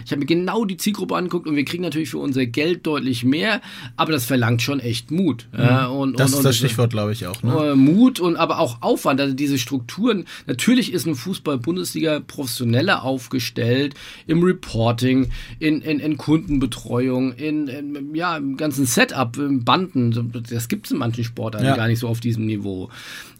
[0.05, 3.25] ich habe mir genau die Zielgruppe angeguckt und wir kriegen natürlich für unser Geld deutlich
[3.25, 3.59] mehr,
[3.97, 5.49] aber das verlangt schon echt Mut.
[5.51, 5.59] Mhm.
[5.59, 7.43] Ja, und, das und, ist das Stichwort, glaube ich, auch.
[7.43, 7.71] Ne?
[7.71, 9.19] Äh, Mut und aber auch Aufwand.
[9.19, 10.23] Also diese Strukturen.
[10.47, 13.93] Natürlich ist eine Fußball-Bundesliga professioneller aufgestellt
[14.25, 20.31] im Reporting, in, in, in Kundenbetreuung, in, in, ja, im ganzen Setup, im Banden.
[20.49, 21.75] Das gibt es in manchen Sportarten ja.
[21.75, 22.68] gar nicht so auf diesem Niveau.
[22.69, 22.89] Niveau.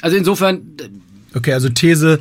[0.02, 0.62] Also insofern.
[1.34, 2.20] Okay, also These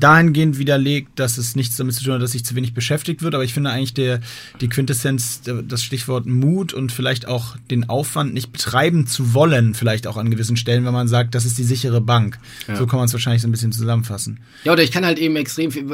[0.00, 3.34] dahingehend widerlegt, dass es nichts damit zu tun hat, dass sich zu wenig beschäftigt wird.
[3.34, 4.20] Aber ich finde eigentlich der,
[4.60, 10.08] die Quintessenz, das Stichwort Mut und vielleicht auch den Aufwand nicht betreiben zu wollen, vielleicht
[10.08, 12.40] auch an gewissen Stellen, wenn man sagt, das ist die sichere Bank.
[12.66, 12.74] Ja.
[12.74, 14.40] So kann man es wahrscheinlich so ein bisschen zusammenfassen.
[14.64, 15.84] Ja, oder ich kann halt eben extrem viel.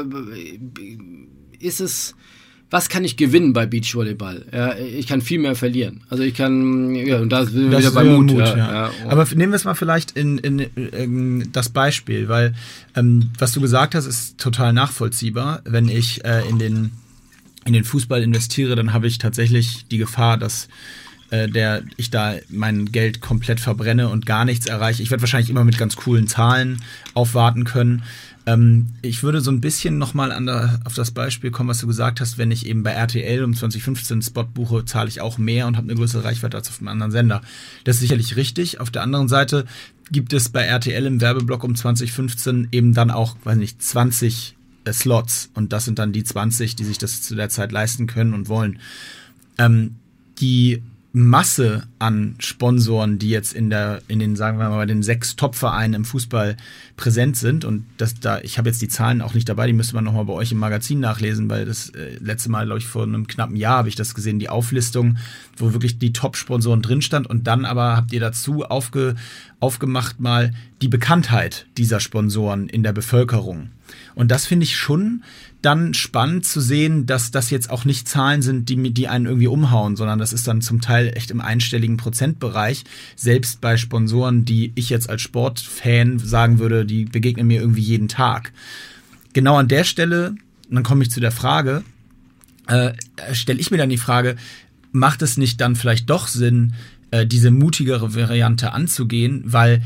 [1.59, 2.15] Ist es
[2.71, 4.45] was kann ich gewinnen bei Beachvolleyball?
[4.51, 6.01] Ja, ich kann viel mehr verlieren.
[6.09, 8.31] Also ich kann, ja, und da sind wir wieder bei Mut.
[8.31, 8.91] Mut ja, ja.
[9.09, 12.55] Aber nehmen wir es mal vielleicht in, in, in das Beispiel, weil
[12.95, 15.61] ähm, was du gesagt hast, ist total nachvollziehbar.
[15.65, 16.91] Wenn ich äh, in, den,
[17.65, 20.69] in den Fußball investiere, dann habe ich tatsächlich die Gefahr, dass
[21.29, 25.03] äh, der ich da mein Geld komplett verbrenne und gar nichts erreiche.
[25.03, 26.81] Ich werde wahrscheinlich immer mit ganz coolen Zahlen
[27.13, 28.03] aufwarten können.
[28.45, 30.31] Ähm, ich würde so ein bisschen nochmal
[30.83, 34.15] auf das Beispiel kommen, was du gesagt hast, wenn ich eben bei RTL um 2015
[34.15, 36.87] einen Spot buche, zahle ich auch mehr und habe eine größere Reichweite als auf einem
[36.87, 37.41] anderen Sender.
[37.83, 38.79] Das ist sicherlich richtig.
[38.79, 39.65] Auf der anderen Seite
[40.11, 44.93] gibt es bei RTL im Werbeblock um 2015 eben dann auch, weiß nicht, 20 äh,
[44.93, 48.33] Slots und das sind dann die 20, die sich das zu der Zeit leisten können
[48.33, 48.79] und wollen.
[49.57, 49.95] Ähm,
[50.39, 50.81] die
[51.13, 55.93] Masse an Sponsoren, die jetzt in der, in den, sagen wir mal, den sechs Top-Vereinen
[55.93, 56.55] im Fußball
[56.95, 57.65] präsent sind.
[57.65, 60.23] Und das da, ich habe jetzt die Zahlen auch nicht dabei, die müsste man nochmal
[60.23, 63.57] bei euch im Magazin nachlesen, weil das äh, letzte Mal, glaube ich, vor einem knappen
[63.57, 65.17] Jahr habe ich das gesehen, die Auflistung,
[65.57, 67.27] wo wirklich die Top-Sponsoren drin stand.
[67.27, 69.15] Und dann aber habt ihr dazu aufge,
[69.59, 73.71] aufgemacht mal die Bekanntheit dieser Sponsoren in der Bevölkerung.
[74.15, 75.23] Und das finde ich schon
[75.61, 79.47] dann spannend zu sehen, dass das jetzt auch nicht Zahlen sind, die, die einen irgendwie
[79.47, 82.83] umhauen, sondern das ist dann zum Teil echt im einstelligen Prozentbereich.
[83.15, 88.07] Selbst bei Sponsoren, die ich jetzt als Sportfan sagen würde, die begegnen mir irgendwie jeden
[88.07, 88.53] Tag.
[89.33, 90.35] Genau an der Stelle,
[90.69, 91.83] dann komme ich zu der Frage,
[92.67, 92.93] äh,
[93.33, 94.37] stelle ich mir dann die Frage,
[94.91, 96.73] macht es nicht dann vielleicht doch Sinn,
[97.11, 99.81] äh, diese mutigere Variante anzugehen, weil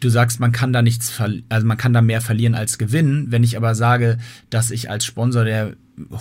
[0.00, 3.26] du sagst, man kann da nichts, also man kann da mehr verlieren als gewinnen.
[3.30, 4.18] Wenn ich aber sage,
[4.50, 5.74] dass ich als Sponsor, der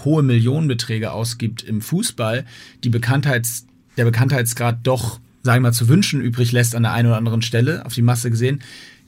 [0.06, 2.46] hohe Millionenbeträge ausgibt im Fußball,
[2.84, 3.66] die Bekanntheits,
[3.98, 7.42] der Bekanntheitsgrad doch, sagen wir mal, zu wünschen übrig lässt an der einen oder anderen
[7.42, 8.62] Stelle, auf die Masse gesehen,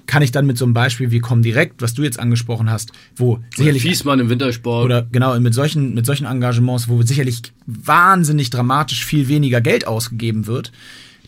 [0.07, 3.39] kann ich dann mit so einem Beispiel wie Comdirect, was du jetzt angesprochen hast, wo
[3.55, 9.05] sicherlich Fiesmann im Wintersport oder genau mit solchen mit solchen Engagements, wo sicherlich wahnsinnig dramatisch
[9.05, 10.71] viel weniger Geld ausgegeben wird,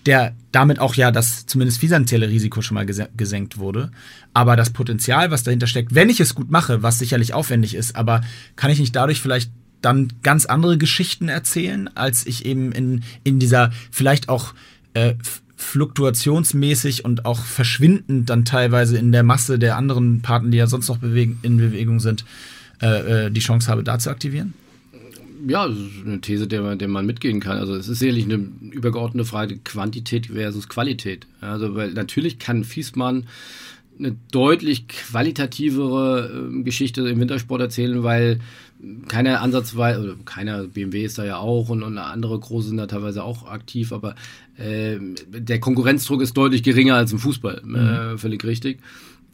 [0.10, 3.92] der damit auch ja das zumindest finanzielle Risiko schon mal gesenkt wurde.
[4.34, 7.96] Aber das Potenzial, was dahinter steckt, wenn ich es gut mache, was sicherlich aufwendig ist,
[7.96, 8.22] aber
[8.56, 13.38] kann ich nicht dadurch vielleicht dann ganz andere Geschichten erzählen, als ich eben in, in
[13.38, 14.56] dieser vielleicht auch
[14.96, 15.14] äh,
[15.58, 20.88] fluktuationsmäßig und auch verschwindend dann teilweise in der Masse der anderen Partner, die ja sonst
[20.88, 22.26] noch bewegen, in Bewegung sind,
[22.82, 24.56] äh, äh, die Chance habe, da zu aktivieren?
[25.48, 27.58] Ja, das ist eine These, der man, der man mitgehen kann.
[27.58, 31.28] Also es ist sicherlich eine übergeordnete Frage Quantität versus Qualität.
[31.42, 33.28] Also weil natürlich kann Fiesmann
[33.98, 38.40] eine deutlich qualitativere äh, Geschichte im Wintersport erzählen, weil
[39.10, 42.88] keiner Ansatzweise, oder keiner, BMW ist da ja auch und, und andere große sind da
[42.88, 44.16] teilweise auch aktiv, aber
[44.58, 44.98] äh,
[45.28, 47.76] der Konkurrenzdruck ist deutlich geringer als im Fußball, mhm.
[47.76, 48.80] äh, völlig richtig.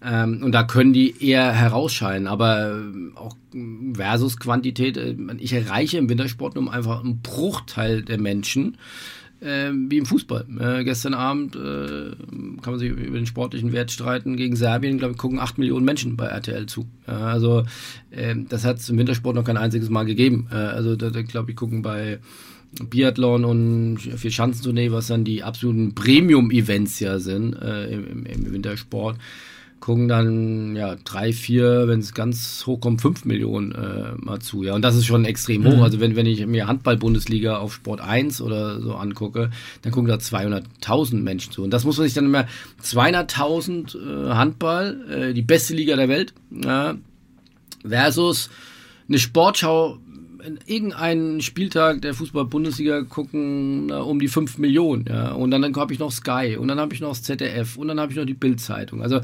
[0.05, 2.27] Ähm, und da können die eher herausscheinen.
[2.27, 3.35] Aber äh, auch
[3.93, 8.77] versus Quantität, äh, ich erreiche im Wintersport nur einfach einen Bruchteil der Menschen.
[9.41, 10.45] Äh, wie im Fußball.
[10.59, 12.11] Äh, gestern Abend äh,
[12.61, 14.37] kann man sich über den sportlichen Wert streiten.
[14.37, 16.87] Gegen Serbien, glaube ich, gucken 8 Millionen Menschen bei RTL zu.
[17.05, 17.63] also
[18.11, 20.47] ähm, das hat es im Wintersport noch kein einziges Mal gegeben.
[20.51, 22.19] Äh, also da, da glaube ich, gucken bei
[22.89, 29.17] Biathlon und vier Schanzentournee, was dann die absoluten Premium-Events ja sind äh, im, im Wintersport
[29.85, 34.63] gucken dann ja drei, vier, wenn es ganz hoch kommt, fünf Millionen äh, mal zu.
[34.63, 35.75] Ja, und das ist schon extrem hoch.
[35.75, 35.83] Mhm.
[35.83, 39.51] Also wenn, wenn ich mir Handball-Bundesliga auf Sport 1 oder so angucke,
[39.83, 41.61] dann gucken da 200.000 Menschen zu.
[41.61, 42.47] Und das muss man sich dann immer
[42.81, 46.95] 200.000 äh, Handball, äh, die beste Liga der Welt, ja,
[47.87, 48.49] versus
[49.07, 49.99] eine Sportschau
[50.65, 55.05] irgendeinen Spieltag der Fußball-Bundesliga gucken na, um die 5 Millionen.
[55.07, 55.33] Ja.
[55.33, 57.87] Und dann, dann habe ich noch Sky und dann habe ich noch das ZDF und
[57.87, 59.01] dann habe ich noch die Bild-Zeitung.
[59.01, 59.21] Also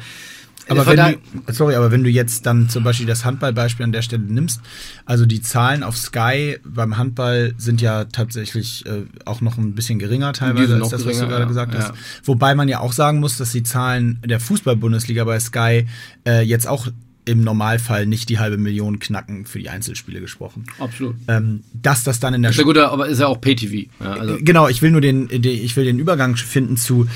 [0.67, 4.02] aber wenn du, sorry, aber wenn du jetzt dann zum Beispiel das Handballbeispiel an der
[4.02, 4.62] Stelle nimmst,
[5.06, 10.00] also die Zahlen auf Sky beim Handball sind ja tatsächlich äh, auch noch ein bisschen
[10.00, 11.89] geringer teilweise als das, was du gerade ja, gesagt hast.
[11.89, 11.95] Ja.
[12.24, 15.88] Wobei man ja auch sagen muss, dass die Zahlen der Fußball-Bundesliga bei Sky
[16.26, 16.88] äh, jetzt auch
[17.26, 20.65] im Normalfall nicht die halbe Million knacken für die Einzelspiele gesprochen.
[20.80, 21.15] Absolut.
[21.28, 23.88] Ähm, dass das dann in der ist ja gut, aber ist ja auch PTV.
[24.00, 24.38] Ja, also.
[24.41, 27.08] Genau, ich will nur den, ich will den Übergang finden zu,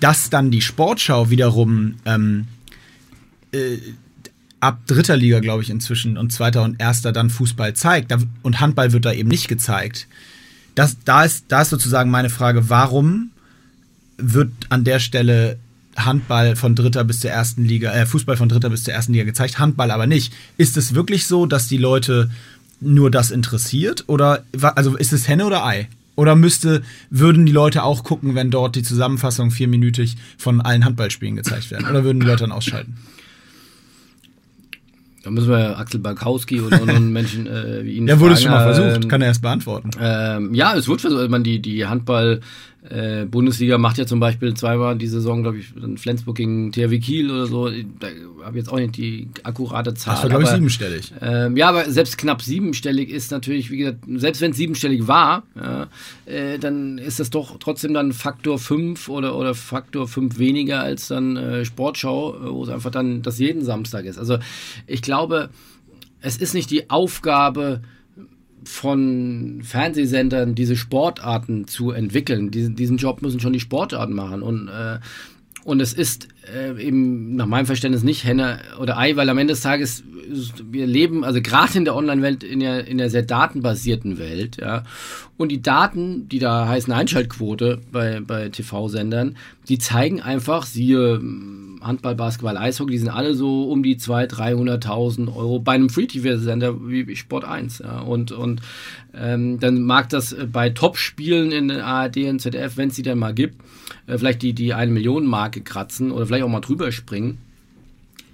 [0.00, 2.46] dass dann die Sportschau wiederum ähm,
[3.52, 3.78] äh,
[4.60, 8.92] ab dritter Liga, glaube ich, inzwischen und zweiter und erster dann Fußball zeigt und Handball
[8.92, 10.06] wird da eben nicht gezeigt.
[10.74, 13.30] Das, da, ist, da ist sozusagen meine Frage, warum
[14.16, 15.58] wird an der Stelle
[15.96, 19.24] Handball von dritter bis zur ersten Liga, äh, Fußball von dritter bis zur ersten Liga
[19.24, 20.32] gezeigt, Handball aber nicht.
[20.56, 22.30] Ist es wirklich so, dass die Leute
[22.80, 24.04] nur das interessiert?
[24.06, 25.88] Oder also ist es Henne oder Ei?
[26.14, 31.36] Oder müsste, würden die Leute auch gucken, wenn dort die Zusammenfassung vierminütig von allen Handballspielen
[31.36, 31.88] gezeigt werden?
[31.88, 32.96] Oder würden die Leute dann ausschalten?
[35.22, 38.06] Da müssen wir Axel Barkowski und, und Menschen äh, wie ihn.
[38.12, 39.90] Ja, wurde es schon mal versucht, kann er erst beantworten.
[40.00, 41.30] Ähm, ja, es wird versucht.
[41.30, 42.40] Man die, die Handball
[42.88, 47.30] äh, Bundesliga macht ja zum Beispiel zweimal die Saison, glaube ich, Flensburg gegen THW Kiel
[47.30, 47.70] oder so.
[47.70, 48.08] Da
[48.44, 50.14] habe jetzt auch nicht die akkurate Zahl.
[50.14, 51.12] Das war, glaube ich, siebenstellig.
[51.20, 55.44] Ähm, ja, aber selbst knapp siebenstellig ist natürlich, wie gesagt, selbst wenn es siebenstellig war,
[55.54, 55.86] ja,
[56.26, 61.06] äh, dann ist das doch trotzdem dann Faktor 5 oder, oder Faktor 5 weniger als
[61.06, 64.18] dann äh, Sportschau, äh, wo es einfach dann das jeden Samstag ist.
[64.18, 64.38] Also
[64.88, 65.50] ich glaube,
[66.20, 67.82] es ist nicht die Aufgabe,
[68.64, 72.50] von Fernsehsendern diese Sportarten zu entwickeln.
[72.50, 74.42] Diesen, diesen Job müssen schon die Sportarten machen.
[74.42, 74.98] Und, äh,
[75.64, 79.54] und es ist äh, eben nach meinem Verständnis nicht Henne oder Ei, weil am Ende
[79.54, 80.02] des Tages
[80.70, 84.84] wir leben, also gerade in der Online-Welt, in der, in der sehr datenbasierten Welt, ja.
[85.36, 89.36] Und die Daten, die da heißen Einschaltquote bei, bei TV-Sendern,
[89.68, 91.20] die zeigen einfach, siehe
[91.80, 96.88] Handball, Basketball, Eishockey, die sind alle so um die 200.000, 300.000 Euro bei einem Free-TV-Sender
[96.88, 97.80] wie Sport 1.
[97.80, 98.00] Ja.
[98.00, 98.60] Und, und
[99.14, 103.18] ähm, dann mag das bei Top-Spielen in der ARD und ZDF, wenn es sie dann
[103.18, 103.56] mal gibt,
[104.06, 107.38] äh, vielleicht die, die eine Million Marke kratzen oder vielleicht auch mal drüber springen.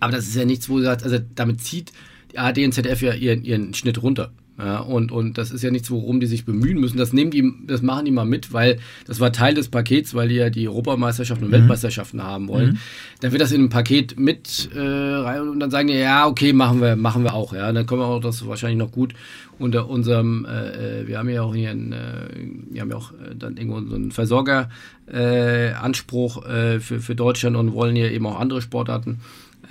[0.01, 1.93] Aber das ist ja nichts, wo du sagst, also damit zieht
[2.33, 4.33] die ARD und ZDF ja ihren, ihren Schnitt runter.
[4.59, 6.99] Ja, und, und das ist ja nichts, worum die sich bemühen müssen.
[6.99, 10.27] Das nehmen die, das machen die mal mit, weil das war Teil des Pakets, weil
[10.29, 11.59] die ja die Europameisterschaften und mhm.
[11.59, 12.71] Weltmeisterschaften haben wollen.
[12.71, 12.79] Mhm.
[13.21, 16.53] Dann wird das in ein Paket mit äh, rein und dann sagen die, ja, okay,
[16.53, 17.53] machen wir, machen wir auch.
[17.53, 19.15] Ja, dann können wir auch das wahrscheinlich noch gut
[19.61, 22.29] unter unserem, äh, äh wir haben ja auch hier einen, äh,
[22.71, 27.75] wir haben ja auch äh, dann irgendwo so einen Versorgeranspruch äh, für, für Deutschland und
[27.75, 29.21] wollen ja eben auch andere Sportarten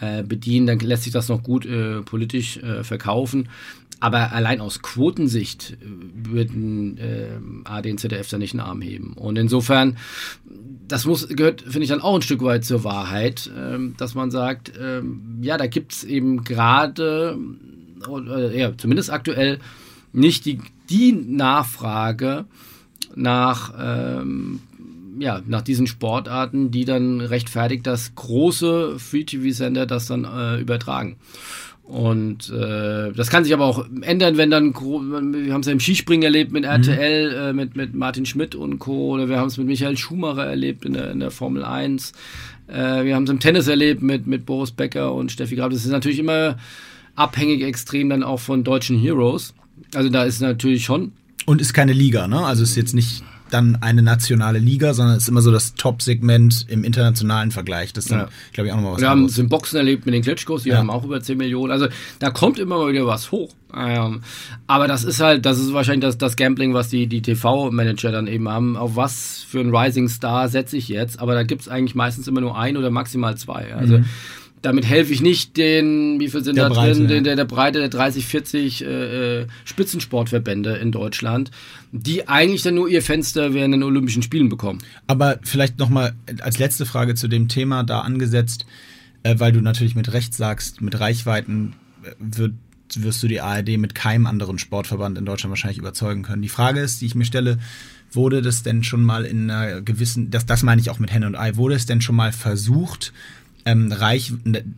[0.01, 3.49] äh, bedienen, dann lässt sich das noch gut äh, politisch äh, verkaufen.
[3.99, 5.85] Aber allein aus Quotensicht äh,
[6.31, 9.13] würden äh, AD und ZDF da nicht einen Arm heben.
[9.13, 9.97] Und insofern,
[10.87, 14.29] das muss, gehört, finde ich, dann auch ein Stück weit zur Wahrheit, äh, dass man
[14.29, 15.01] sagt, äh,
[15.41, 17.37] ja, da gibt es eben gerade,
[18.53, 19.59] ja, zumindest aktuell,
[20.13, 22.45] nicht die, die Nachfrage
[23.15, 24.59] nach ähm,
[25.19, 31.17] ja, nach diesen Sportarten, die dann rechtfertigt, dass große Free-TV-Sender das dann äh, übertragen.
[31.87, 35.79] Und äh, das kann sich aber auch ändern, wenn dann, wir haben es ja im
[35.79, 37.35] Skispringen erlebt mit RTL, mhm.
[37.37, 39.13] äh, mit, mit Martin Schmidt und Co.
[39.13, 42.11] Oder wir haben es mit Michael Schumacher erlebt in der, in der Formel 1.
[42.67, 45.69] Äh, wir haben es im Tennis erlebt mit, mit Boris Becker und Steffi Graf.
[45.69, 46.57] Das ist natürlich immer
[47.15, 49.53] abhängig extrem dann auch von deutschen Heroes.
[49.95, 51.13] Also da ist natürlich schon.
[51.45, 52.45] Und ist keine Liga, ne?
[52.45, 56.65] Also ist jetzt nicht dann eine nationale Liga, sondern es ist immer so das Top-Segment
[56.69, 57.93] im internationalen Vergleich.
[57.93, 58.29] Das ist dann, ja.
[58.53, 59.01] glaube ich, auch nochmal was.
[59.01, 60.77] Wir haben es im Boxen erlebt mit den Klitschkos, die ja.
[60.77, 61.71] haben auch über 10 Millionen.
[61.71, 61.87] Also
[62.19, 63.53] da kommt immer mal wieder was hoch.
[63.75, 64.21] Ähm,
[64.65, 68.27] aber das ist halt, das ist wahrscheinlich das, das Gambling, was die, die TV-Manager dann
[68.27, 68.77] eben haben.
[68.77, 71.19] Auf was für einen Rising Star setze ich jetzt?
[71.19, 73.73] Aber da gibt es eigentlich meistens immer nur ein oder maximal zwei.
[73.73, 74.05] Also mhm
[74.61, 77.21] damit helfe ich nicht den, wie viel sind der da Breite, drin, ja.
[77.21, 81.51] der, der Breite der 30, 40 äh, äh, Spitzensportverbände in Deutschland,
[81.91, 84.79] die eigentlich dann nur ihr Fenster während den Olympischen Spielen bekommen.
[85.07, 88.65] Aber vielleicht nochmal als letzte Frage zu dem Thema da angesetzt,
[89.23, 91.73] äh, weil du natürlich mit Recht sagst, mit Reichweiten
[92.03, 92.53] äh, wird,
[92.95, 96.41] wirst du die ARD mit keinem anderen Sportverband in Deutschland wahrscheinlich überzeugen können.
[96.41, 97.57] Die Frage ist, die ich mir stelle,
[98.11, 101.27] wurde das denn schon mal in einer gewissen, das, das meine ich auch mit Henne
[101.27, 103.13] und Ei, wurde es denn schon mal versucht,
[103.67, 104.31] ähm, Reich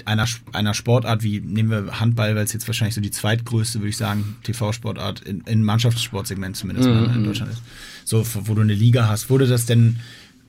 [0.05, 3.89] einer, einer Sportart wie, nehmen wir Handball, weil es jetzt wahrscheinlich so die zweitgrößte, würde
[3.89, 7.13] ich sagen, TV-Sportart in, in Mannschaftssportsegment zumindest mhm.
[7.13, 7.61] in Deutschland ist.
[8.03, 9.29] So, wo du eine Liga hast.
[9.29, 9.99] Wurde das denn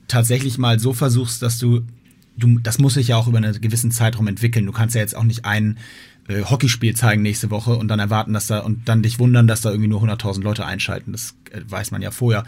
[0.09, 1.83] tatsächlich mal so versuchst, dass du,
[2.39, 4.65] du, das muss sich ja auch über einen gewissen Zeitraum entwickeln.
[4.65, 5.77] Du kannst ja jetzt auch nicht ein
[6.27, 9.61] äh, Hockeyspiel zeigen nächste Woche und dann erwarten, dass da und dann dich wundern, dass
[9.61, 11.13] da irgendwie nur 100.000 Leute einschalten.
[11.13, 12.45] Das äh, weiß man ja vorher.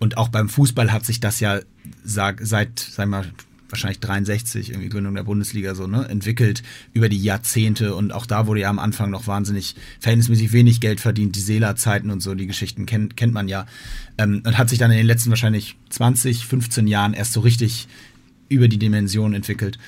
[0.00, 1.60] Und auch beim Fußball hat sich das ja
[2.02, 3.26] sag, seit, sag mal,
[3.68, 8.46] wahrscheinlich 63, irgendwie Gründung der Bundesliga so, ne, entwickelt über die Jahrzehnte und auch da
[8.46, 12.46] wurde ja am Anfang noch wahnsinnig verhältnismäßig wenig Geld verdient, die Seela-Zeiten und so, die
[12.46, 13.66] Geschichten kennt, kennt man ja.
[14.18, 17.88] Ähm, und hat sich dann in den letzten wahrscheinlich 20, 15 Jahren erst so richtig
[18.48, 19.78] über die Dimension entwickelt.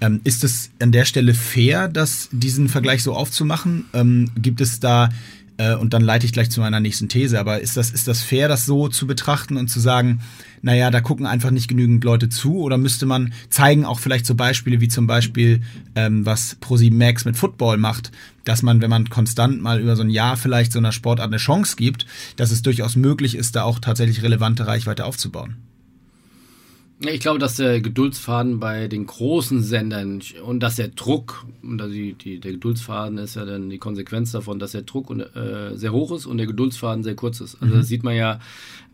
[0.00, 3.86] Ähm, ist es an der Stelle fair, dass diesen Vergleich so aufzumachen?
[3.92, 5.10] Ähm, gibt es da
[5.58, 7.38] äh, und dann leite ich gleich zu meiner nächsten These.
[7.38, 10.20] Aber ist das, ist das fair, das so zu betrachten und zu sagen,
[10.62, 12.58] naja, da gucken einfach nicht genügend Leute zu?
[12.58, 15.60] Oder müsste man zeigen auch vielleicht so Beispiele wie zum Beispiel,
[15.94, 18.10] ähm, was ProSieben Max mit Football macht,
[18.44, 21.36] dass man, wenn man konstant mal über so ein Jahr vielleicht so einer Sportart eine
[21.36, 25.56] Chance gibt, dass es durchaus möglich ist, da auch tatsächlich relevante Reichweite aufzubauen?
[27.00, 32.14] Ich glaube, dass der Geduldsfaden bei den großen Sendern und dass der Druck, und die,
[32.14, 35.92] die, der Geduldsfaden ist ja dann die Konsequenz davon, dass der Druck und, äh, sehr
[35.92, 37.56] hoch ist und der Geduldsfaden sehr kurz ist.
[37.60, 37.78] Also mhm.
[37.78, 38.40] das sieht man ja,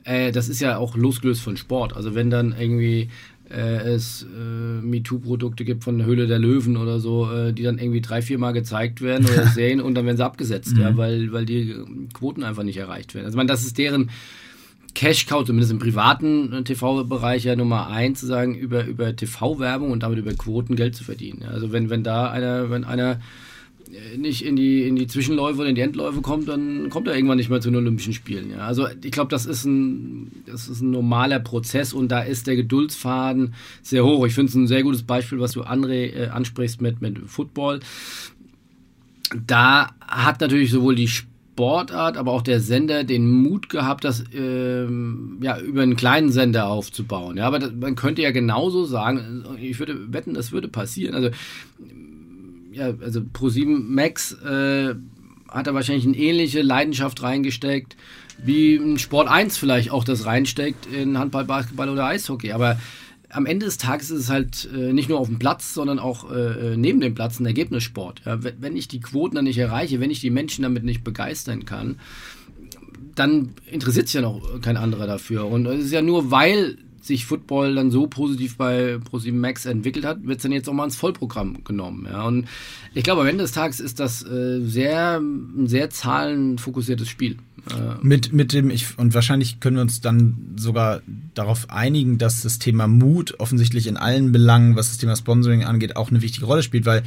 [0.05, 1.97] äh, das ist ja auch losgelöst von Sport.
[1.97, 3.09] Also wenn dann irgendwie
[3.51, 8.01] äh, es äh, MeToo-Produkte gibt von Höhle der Löwen oder so, äh, die dann irgendwie
[8.01, 10.81] drei, vier Mal gezeigt werden oder sehen und dann werden sie abgesetzt, mhm.
[10.81, 11.75] ja, weil, weil die
[12.13, 13.27] Quoten einfach nicht erreicht werden.
[13.27, 14.11] Also man, das ist deren
[14.95, 20.03] Cash-Cow, zumindest im privaten äh, TV-Bereich ja Nummer eins, zu sagen, über, über TV-Werbung und
[20.03, 21.45] damit über Quoten Geld zu verdienen.
[21.45, 23.21] Also wenn, wenn da einer, wenn einer
[23.93, 27.15] äh, nicht in die, in die Zwischenläufe oder in die Endläufe kommt, dann kommt er
[27.15, 28.51] irgendwann nicht mehr zu den Olympischen Spielen.
[28.51, 28.59] Ja.
[28.59, 32.57] Also ich glaube, das, ist ein, das ist ein normaler Prozess und da ist der
[32.57, 34.27] Geduldsfaden sehr hoch.
[34.27, 37.81] Ich finde es ein sehr gutes Beispiel, was du André äh, ansprichst mit, mit Football.
[39.47, 41.09] Da hat natürlich sowohl die
[41.55, 46.67] Sportart, aber auch der Sender den Mut gehabt, das ähm, ja über einen kleinen Sender
[46.67, 47.37] aufzubauen.
[47.37, 51.15] Ja, aber das, man könnte ja genauso sagen, ich würde wetten, das würde passieren.
[51.15, 51.31] Also
[52.73, 54.97] ja, also Pro7 Max äh,
[55.49, 57.97] hat da wahrscheinlich eine ähnliche Leidenschaft reingesteckt,
[58.43, 62.51] wie ein Sport 1 vielleicht auch das reinsteckt in Handball, Basketball oder Eishockey.
[62.51, 62.81] Aber
[63.35, 66.31] am Ende des Tages ist es halt äh, nicht nur auf dem Platz, sondern auch
[66.31, 68.23] äh, äh neben dem Platz ein Ergebnissport.
[68.25, 71.65] Ja, wenn ich die Quoten dann nicht erreiche, wenn ich die Menschen damit nicht begeistern
[71.65, 71.99] kann,
[73.15, 75.47] dann interessiert sich ja noch kein anderer dafür.
[75.47, 80.05] Und es ist ja nur, weil sich Football dann so positiv bei ProSieben Max entwickelt
[80.05, 82.07] hat, wird es dann jetzt auch mal ins Vollprogramm genommen.
[82.11, 82.27] Ja.
[82.27, 82.47] Und
[82.95, 87.37] ich glaube, am Ende des Tages ist das äh, sehr, ein sehr zahlenfokussiertes Spiel.
[87.71, 91.01] Äh, mit, mit dem, ich, und wahrscheinlich können wir uns dann sogar
[91.35, 95.97] darauf einigen, dass das Thema Mut offensichtlich in allen Belangen, was das Thema Sponsoring angeht,
[95.97, 97.03] auch eine wichtige Rolle spielt, weil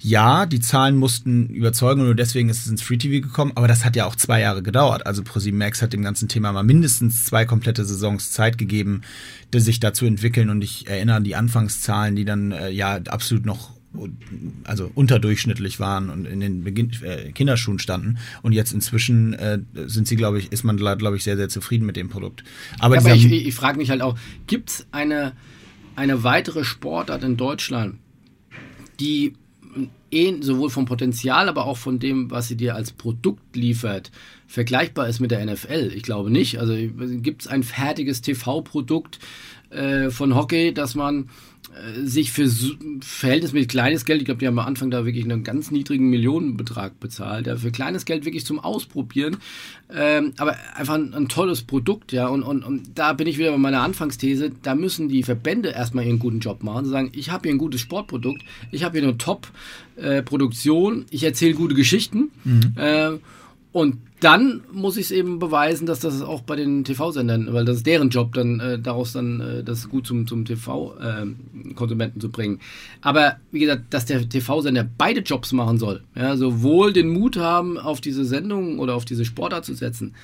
[0.00, 3.68] ja, die Zahlen mussten überzeugen und nur deswegen ist es ins Free TV gekommen, aber
[3.68, 5.06] das hat ja auch zwei Jahre gedauert.
[5.06, 9.00] Also ProSieben Max hat dem ganzen Thema mal mindestens zwei komplette Saisons Zeit gegeben,
[9.54, 13.46] sich da zu entwickeln und ich erinnere an die Anfangszahlen, die dann äh, ja absolut
[13.46, 13.70] noch
[14.64, 20.08] also unterdurchschnittlich waren und in den Beginn, äh, Kinderschuhen standen und jetzt inzwischen äh, sind
[20.08, 22.44] sie glaube ich ist man glaube ich sehr sehr zufrieden mit dem Produkt
[22.78, 25.32] aber, ja, aber ich, ich frage mich halt auch gibt es eine
[25.96, 27.96] eine weitere Sportart in Deutschland
[29.00, 29.34] die
[30.10, 34.10] eh sowohl vom Potenzial, aber auch von dem, was sie dir als Produkt liefert,
[34.46, 35.92] vergleichbar ist mit der NFL.
[35.94, 36.58] Ich glaube nicht.
[36.58, 39.18] Also gibt es ein fertiges TV-Produkt
[39.70, 41.26] äh, von Hockey, das man äh,
[42.04, 42.48] sich für
[43.00, 47.00] verhältnismäßig kleines Geld, ich glaube, die haben am Anfang da wirklich einen ganz niedrigen Millionenbetrag
[47.00, 49.38] bezahlt, ja, für kleines Geld wirklich zum Ausprobieren,
[49.92, 53.50] ähm, aber einfach ein, ein, tolles Produkt, ja, und, und, und da bin ich wieder
[53.50, 57.48] bei meiner Anfangsthese, da müssen die Verbände erstmal ihren guten Job machen, sagen, ich habe
[57.48, 62.72] hier ein gutes Sportprodukt, ich habe hier eine Top-Produktion, äh, ich erzähle gute Geschichten, mhm.
[62.76, 63.10] äh,
[63.72, 67.78] und dann muss ich es eben beweisen, dass das auch bei den TV-Sendern, weil das
[67.78, 72.30] ist deren Job, dann äh, daraus dann äh, das gut zum, zum TV-Konsumenten äh, zu
[72.30, 72.60] bringen.
[73.02, 77.76] Aber wie gesagt, dass der TV-Sender beide Jobs machen soll, ja, sowohl den Mut haben,
[77.76, 80.14] auf diese Sendung oder auf diese Sportart zu setzen,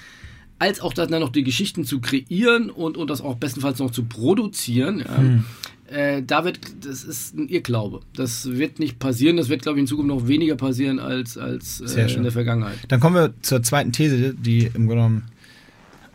[0.59, 4.05] als auch dann noch die Geschichten zu kreieren und, und das auch bestenfalls noch zu
[4.05, 5.01] produzieren.
[5.01, 5.19] Ja.
[5.19, 5.45] Hm
[5.91, 8.01] äh, da wird, das ist ein Irrglaube.
[8.15, 9.37] Das wird nicht passieren.
[9.37, 12.79] Das wird, glaube ich, in Zukunft noch weniger passieren als, als äh, in der Vergangenheit.
[12.89, 15.23] Dann kommen wir zur zweiten These, die im Grunde genommen,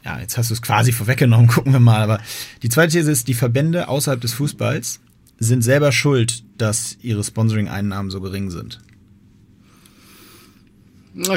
[0.03, 2.01] ja, jetzt hast du es quasi vorweggenommen, gucken wir mal.
[2.01, 2.19] Aber
[2.63, 5.01] die zweite These ist, die Verbände außerhalb des Fußballs
[5.39, 8.79] sind selber schuld, dass ihre Sponsoring-Einnahmen so gering sind.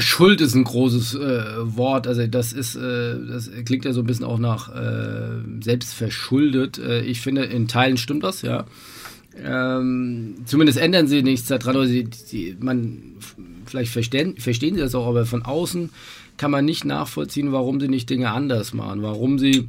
[0.01, 2.07] Schuld ist ein großes äh, Wort.
[2.07, 6.79] Also das ist, äh, das klingt ja so ein bisschen auch nach äh, selbstverschuldet.
[6.79, 8.67] Äh, ich finde, in Teilen stimmt das, ja.
[9.41, 11.77] Ähm, zumindest ändern sie nichts daran.
[11.77, 13.15] Oder sie, sie, man,
[13.67, 15.91] vielleicht verstehen, verstehen sie das auch, aber von außen
[16.39, 19.03] kann man nicht nachvollziehen, warum sie nicht Dinge anders machen.
[19.03, 19.69] Warum sie,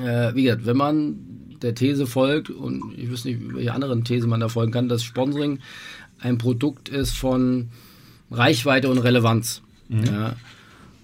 [0.00, 1.16] äh, wie gesagt, wenn man
[1.62, 5.04] der These folgt, und ich wüsste nicht, welche anderen These man da folgen kann, dass
[5.04, 5.60] Sponsoring
[6.18, 7.68] ein Produkt ist von
[8.30, 9.62] Reichweite und Relevanz.
[9.88, 10.04] Mhm.
[10.04, 10.36] Ja.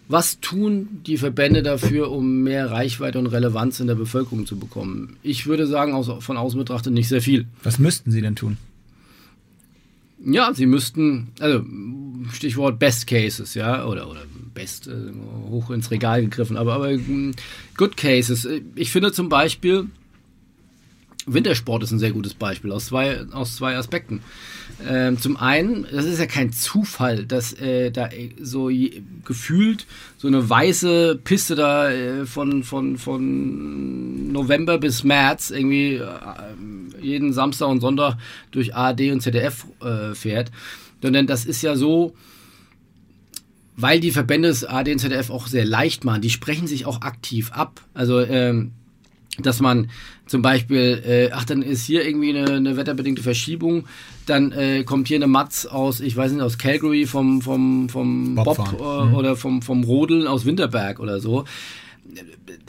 [0.08, 5.16] Was tun die Verbände dafür, um mehr Reichweite und Relevanz in der Bevölkerung zu bekommen?
[5.22, 7.46] Ich würde sagen, aus, von außen betrachtet nicht sehr viel.
[7.64, 8.56] Was müssten sie denn tun?
[10.24, 11.64] Ja, sie müssten, also
[12.32, 14.22] Stichwort Best Cases, ja, oder, oder
[14.54, 14.92] Best, äh,
[15.50, 17.32] hoch ins Regal gegriffen, aber, aber hm,
[17.76, 18.48] Good Cases.
[18.76, 19.88] Ich finde zum Beispiel,
[21.26, 24.22] Wintersport ist ein sehr gutes Beispiel aus zwei, aus zwei Aspekten.
[24.86, 28.70] Ähm, zum einen, das ist ja kein Zufall, dass äh, da äh, so
[29.24, 29.86] gefühlt
[30.18, 36.06] so eine weiße Piste da äh, von, von, von November bis März irgendwie äh,
[37.00, 38.18] jeden Samstag und Sonntag
[38.52, 40.52] durch ARD und ZDF äh, fährt.
[41.02, 42.14] Sondern das ist ja so,
[43.76, 46.22] weil die Verbände des ARD und ZDF auch sehr leicht machen.
[46.22, 47.80] Die sprechen sich auch aktiv ab.
[47.94, 48.72] Also ähm,
[49.42, 49.90] dass man
[50.26, 53.86] zum Beispiel, äh, ach, dann ist hier irgendwie eine, eine wetterbedingte Verschiebung,
[54.26, 58.34] dann äh, kommt hier eine Matz aus, ich weiß nicht, aus Calgary vom, vom, vom
[58.34, 59.14] Bob äh, mhm.
[59.14, 61.44] oder vom, vom Rodeln aus Winterberg oder so.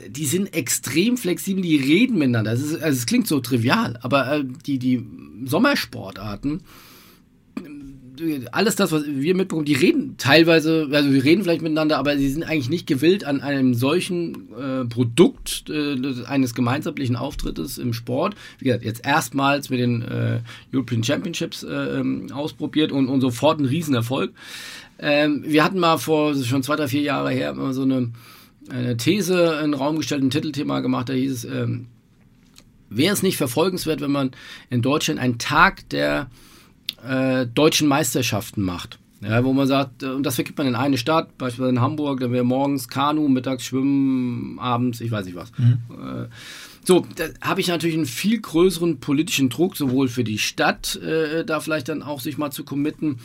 [0.08, 2.52] Die sind extrem flexibel, die reden miteinander.
[2.54, 5.06] Es, also es klingt so trivial, aber äh, die, die
[5.46, 6.62] Sommersportarten,
[8.52, 12.30] alles das, was wir mitbekommen, die reden teilweise, also wir reden vielleicht miteinander, aber sie
[12.30, 15.96] sind eigentlich nicht gewillt an einem solchen äh, Produkt äh,
[16.26, 18.36] eines gemeinschaftlichen Auftrittes im Sport.
[18.60, 20.40] Wie gesagt, jetzt erstmals mit den äh,
[20.74, 24.32] European Championships äh, ähm, ausprobiert und, und sofort ein Riesenerfolg.
[25.00, 28.12] Ähm, wir hatten mal vor schon zwei, drei, vier Jahre her mal so eine,
[28.70, 31.88] eine These in den Raum gestellt, ein Titelthema gemacht, da hieß es, ähm,
[32.90, 34.32] wäre es nicht verfolgenswert, wenn man
[34.70, 36.30] in Deutschland einen Tag der
[37.06, 39.00] äh, deutschen Meisterschaften macht.
[39.22, 42.20] Ja, wo man sagt, äh, und das vergibt man in eine Stadt, beispielsweise in Hamburg,
[42.20, 45.52] da wäre morgens Kanu, mittags Schwimmen, abends, ich weiß nicht was.
[45.58, 45.80] Mhm.
[45.92, 46.28] Äh,
[46.84, 51.44] so, da habe ich natürlich einen viel größeren politischen Druck, sowohl für die Stadt, äh,
[51.44, 53.18] da vielleicht dann auch sich mal zu committen,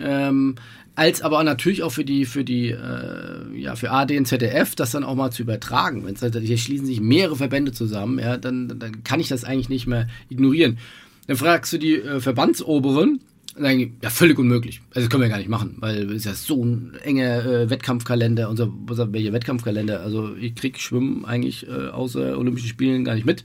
[0.00, 0.54] ähm,
[0.94, 4.92] als aber natürlich auch für die, für die, äh, ja, für AD und ZDF, das
[4.92, 6.04] dann auch mal zu übertragen.
[6.04, 9.68] Wenn halt, hier schließen sich mehrere Verbände zusammen, ja, dann, dann kann ich das eigentlich
[9.68, 10.78] nicht mehr ignorieren.
[11.26, 13.20] Dann fragst du die äh, Verbandsoberen,
[13.56, 14.80] Nein, ja, völlig unmöglich.
[14.90, 17.70] Also das können wir gar nicht machen, weil es ist ja so ein enger äh,
[17.70, 18.48] Wettkampfkalender.
[18.48, 20.00] Unser, unser welcher Wettkampfkalender?
[20.00, 23.44] Also ich krieg Schwimmen eigentlich äh, außer Olympischen Spielen gar nicht mit.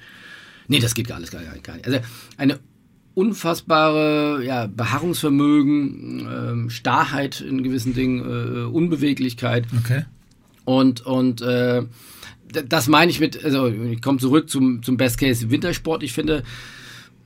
[0.67, 1.85] Nee, das geht gar alles gar, gar nicht.
[1.85, 1.99] Also
[2.37, 2.59] eine
[3.15, 9.65] unfassbare ja, Beharrungsvermögen, ähm, Starrheit in gewissen Dingen, äh, Unbeweglichkeit.
[9.83, 10.05] Okay.
[10.65, 11.83] Und, und äh,
[12.67, 16.03] das meine ich mit, also ich komme zurück zum, zum Best Case Wintersport.
[16.03, 16.43] Ich finde,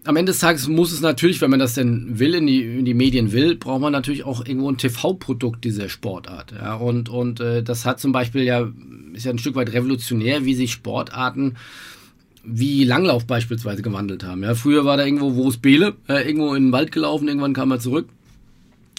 [0.06, 2.86] am Ende des Tages muss es natürlich, wenn man das denn will, in die, in
[2.86, 6.54] die Medien will, braucht man natürlich auch irgendwo ein TV-Produkt dieser Sportart.
[6.54, 8.68] Ja, und und äh, das hat zum Beispiel ja,
[9.14, 11.58] ist ja ein Stück weit revolutionär, wie sich Sportarten
[12.44, 14.44] wie Langlauf beispielsweise gewandelt haben.
[14.44, 17.72] Ja, früher war da irgendwo Wurus Beele, äh, irgendwo in den Wald gelaufen, irgendwann kam
[17.72, 18.08] er zurück.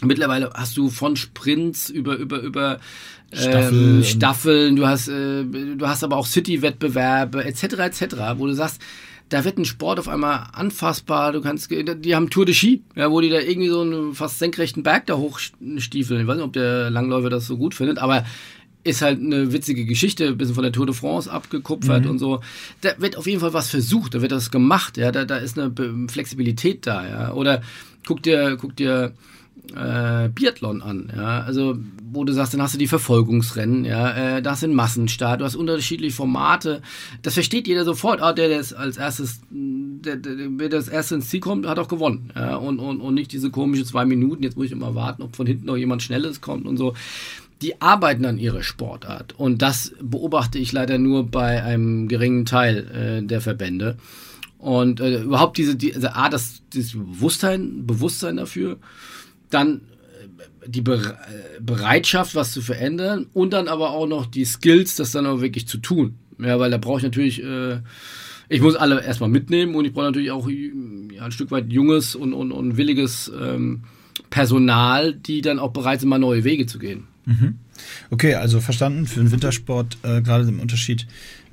[0.03, 2.79] Mittlerweile hast du von Sprints über über über
[3.33, 7.63] Staffel ähm, Staffeln, du hast äh, du hast aber auch City-Wettbewerbe etc.
[7.79, 8.17] etc.
[8.37, 8.81] Wo du sagst,
[9.31, 11.33] da wird ein Sport auf einmal anfassbar.
[11.33, 14.39] Du kannst, die haben Tour de Ski, ja, wo die da irgendwie so einen fast
[14.39, 16.21] senkrechten Berg da hochstiefeln.
[16.21, 18.27] Ich weiß nicht, ob der Langläufer das so gut findet, aber
[18.83, 22.11] ist halt eine witzige Geschichte, ein bisschen von der Tour de France abgekupfert mhm.
[22.11, 22.41] und so.
[22.81, 25.59] Da wird auf jeden Fall was versucht, da wird das gemacht, ja, da, da ist
[25.59, 25.73] eine
[26.09, 27.33] Flexibilität da, ja.
[27.33, 27.63] Oder
[28.07, 29.13] guck dir, guck dir
[29.75, 31.77] äh, Biathlon an, ja, also
[32.13, 35.41] wo du sagst, dann hast du die Verfolgungsrennen, ja, äh, da hast du einen Massenstart,
[35.41, 36.83] du hast unterschiedliche Formate,
[37.23, 41.17] das versteht jeder sofort, ah, der, der ist als erstes, der, der, wer das erste
[41.17, 44.43] ins Ziel kommt, hat auch gewonnen, ja, und, und, und nicht diese komische zwei Minuten,
[44.43, 46.95] jetzt muss ich immer warten, ob von hinten noch jemand Schnelles kommt und so.
[47.63, 53.21] Die arbeiten an ihrer Sportart und das beobachte ich leider nur bei einem geringen Teil
[53.21, 53.99] äh, der Verbände.
[54.61, 58.79] Und äh, überhaupt diese, die, also A, das, dieses Bewusstsein, Bewusstsein dafür,
[59.51, 59.83] dann
[60.63, 60.83] äh, die
[61.61, 65.67] Bereitschaft, was zu verändern und dann aber auch noch die Skills, das dann auch wirklich
[65.67, 66.17] zu tun.
[66.39, 67.81] Ja, weil da brauche ich natürlich, äh,
[68.49, 72.15] ich muss alle erstmal mitnehmen und ich brauche natürlich auch ja, ein Stück weit junges
[72.15, 73.83] und, und, und williges ähm,
[74.31, 77.10] Personal, die dann auch bereit sind, mal neue Wege zu gehen.
[77.27, 77.59] Mhm.
[78.11, 81.07] Okay, also verstanden für den Wintersport, äh, gerade im Unterschied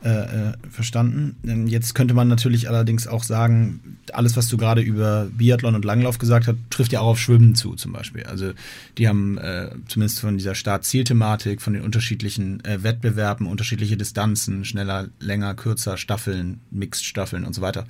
[0.03, 0.09] äh,
[0.49, 1.35] äh, verstanden.
[1.43, 5.85] Ähm, jetzt könnte man natürlich allerdings auch sagen, alles, was du gerade über Biathlon und
[5.85, 8.23] Langlauf gesagt hast, trifft ja auch auf Schwimmen zu, zum Beispiel.
[8.23, 8.51] Also
[8.99, 15.07] die haben äh, zumindest von dieser Start-Ziel-Thematik, von den unterschiedlichen äh, Wettbewerben, unterschiedliche Distanzen, schneller,
[15.19, 17.85] länger, kürzer, Staffeln, Mixed-Staffeln und so weiter.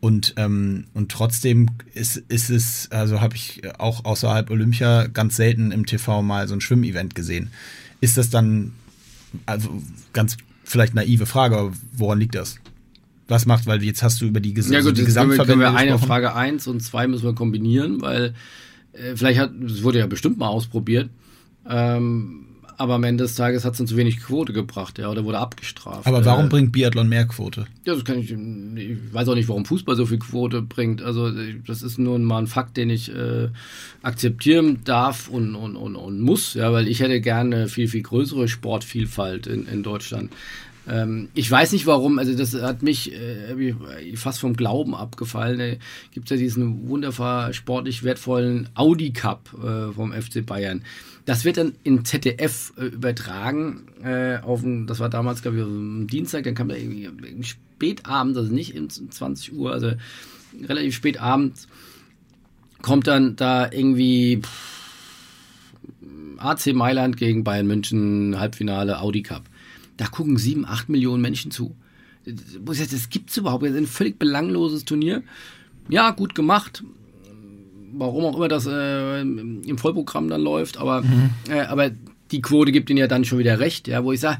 [0.00, 5.72] Und, ähm, und trotzdem ist, ist es, also habe ich auch außerhalb Olympia ganz selten
[5.72, 7.50] im TV mal so ein Schwimmevent gesehen.
[8.00, 8.72] Ist das dann,
[9.44, 9.82] also
[10.12, 12.56] ganz vielleicht naive Frage, woran liegt das?
[13.26, 15.66] Was macht, weil jetzt hast du über die, Ges ja, gut, die Gesamtverbände können wir,
[15.66, 18.34] können wir eine Frage eins und zwei müssen wir kombinieren, weil
[18.92, 21.10] äh, vielleicht hat, es wurde ja bestimmt mal ausprobiert,
[21.68, 22.46] ähm,
[22.78, 25.38] aber am Ende des Tages hat es dann zu wenig Quote gebracht, ja, oder wurde
[25.38, 26.06] abgestraft.
[26.06, 27.66] Aber warum äh, bringt Biathlon mehr Quote?
[27.84, 31.02] Ja, das kann ich, ich weiß auch nicht, warum Fußball so viel Quote bringt.
[31.02, 31.30] Also
[31.66, 33.48] das ist nur mal ein Fakt, den ich äh,
[34.02, 38.46] akzeptieren darf und, und, und, und muss, ja, weil ich hätte gerne viel, viel größere
[38.46, 40.30] Sportvielfalt in, in Deutschland.
[40.88, 43.74] Ähm, ich weiß nicht warum, also das hat mich äh,
[44.14, 45.58] fast vom Glauben abgefallen.
[45.58, 45.70] Da
[46.12, 50.82] gibt es ja diesen wunderbar sportlich wertvollen Audi Cup äh, vom FC Bayern.
[51.28, 53.88] Das wird dann in ZDF äh, übertragen.
[54.02, 57.44] Äh, auf ein, das war damals, glaube ich, am Dienstag, dann kam da irgendwie, irgendwie
[57.44, 59.92] spätabends, also nicht um 20 Uhr, also
[60.66, 61.68] relativ spät abends,
[62.80, 64.40] kommt dann da irgendwie
[66.38, 69.42] AC Mailand gegen Bayern München, Halbfinale, Audi Cup.
[69.98, 71.76] Da gucken sieben, acht Millionen Menschen zu.
[72.24, 73.64] Das gibt es überhaupt.
[73.64, 75.22] Das ist ein völlig belangloses Turnier.
[75.90, 76.82] Ja, gut gemacht
[77.92, 81.30] warum auch immer das äh, im Vollprogramm dann läuft, aber, mhm.
[81.48, 81.90] äh, aber
[82.30, 84.38] die Quote gibt ihnen ja dann schon wieder recht, ja, wo ich sage,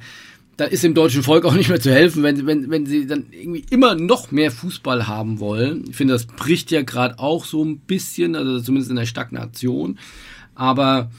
[0.59, 3.26] da ist dem deutschen Volk auch nicht mehr zu helfen, wenn, wenn, wenn sie dann
[3.30, 5.84] irgendwie immer noch mehr Fußball haben wollen.
[5.88, 10.01] Ich finde, das bricht ja gerade auch so ein bisschen, also zumindest in der Stagnation.
[10.57, 11.12] Aber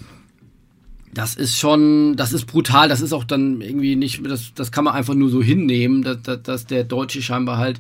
[1.14, 4.84] das ist schon, das ist brutal, das ist auch dann irgendwie nicht, das, das kann
[4.84, 7.80] man einfach nur so hinnehmen, dass, dass, dass der Deutsche scheinbar halt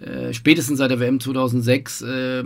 [0.00, 2.42] äh, spätestens seit der WM 2006 äh,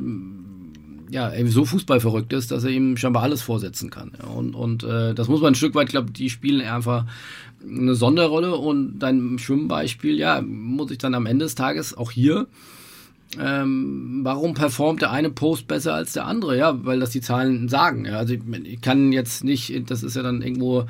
[1.13, 4.13] ja, so fußballverrückt ist, dass er ihm scheinbar alles vorsetzen kann.
[4.35, 7.07] Und und äh, das muss man ein Stück weit, glaube die spielen einfach
[7.65, 12.49] eine Sonderrolle und dein Schwimmbeispiel, ja, muss ich dann am Ende des Tages auch hier
[13.41, 16.57] ähm, warum performt der eine Post besser als der andere?
[16.57, 18.05] Ja, weil das die Zahlen sagen.
[18.05, 18.19] Ja.
[18.19, 20.85] Also ich, ich kann jetzt nicht, das ist ja dann irgendwo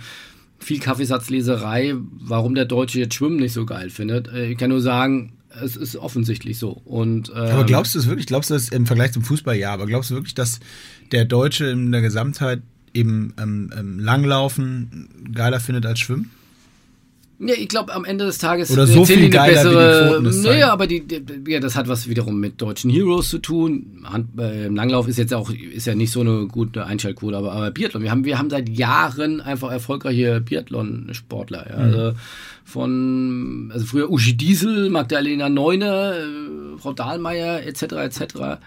[0.58, 4.32] viel Kaffeesatzleserei, warum der Deutsche jetzt Schwimmen nicht so geil findet.
[4.32, 6.70] Äh, ich kann nur sagen, es ist offensichtlich so.
[6.84, 9.72] Und, ähm, aber glaubst du es wirklich, glaubst du es im Vergleich zum Fußball, ja,
[9.72, 10.60] aber glaubst du wirklich, dass
[11.10, 12.62] der Deutsche in der Gesamtheit
[12.94, 16.30] eben ähm, ähm, Langlaufen geiler findet als Schwimmen?
[17.44, 20.42] Ja, ich glaube, am Ende des Tages Oder so viel geiler bessere, wie die Quoten
[20.42, 24.04] Nee, aber die, die, ja, das hat was wiederum mit deutschen Heroes zu tun.
[24.04, 27.70] Hand, äh, Langlauf ist jetzt auch ist ja nicht so eine gute Einschaltquote, aber, aber
[27.72, 28.04] Biathlon.
[28.04, 31.66] Wir haben, wir haben seit Jahren einfach erfolgreiche Biathlon-Sportler.
[31.68, 31.76] Ja.
[31.78, 31.82] Mhm.
[31.82, 32.12] Also
[32.72, 36.14] von, also früher Uschi Diesel, Magdalena Neune,
[36.76, 38.20] äh, Frau Dahlmeier, etc., etc.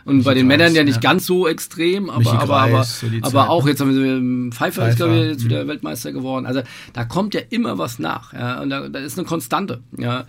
[0.06, 1.10] Und Michi bei den Kreis, Männern ja nicht ja.
[1.10, 4.90] ganz so extrem, aber, aber, aber, aber, so aber auch jetzt haben wir Pfeiffer, Pfeiffer
[4.90, 5.70] ist, glaube ich, jetzt wieder mhm.
[5.70, 6.46] Weltmeister geworden.
[6.46, 6.62] Also
[6.94, 8.32] da kommt ja immer was nach.
[8.34, 8.62] Ja.
[8.62, 9.82] Und da, da ist eine Konstante.
[9.98, 10.26] Ja.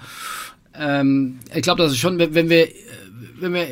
[0.74, 2.68] Ähm, ich glaube, das ist schon, wenn wir,
[3.38, 3.66] wenn wir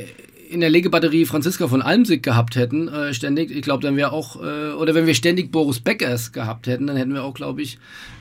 [0.54, 4.36] in der Legebatterie Franziska von Almsig gehabt hätten, äh, ständig, ich glaube, dann wäre auch,
[4.36, 7.78] äh, oder wenn wir ständig Boris Beckers gehabt hätten, dann hätten wir auch, glaube ich,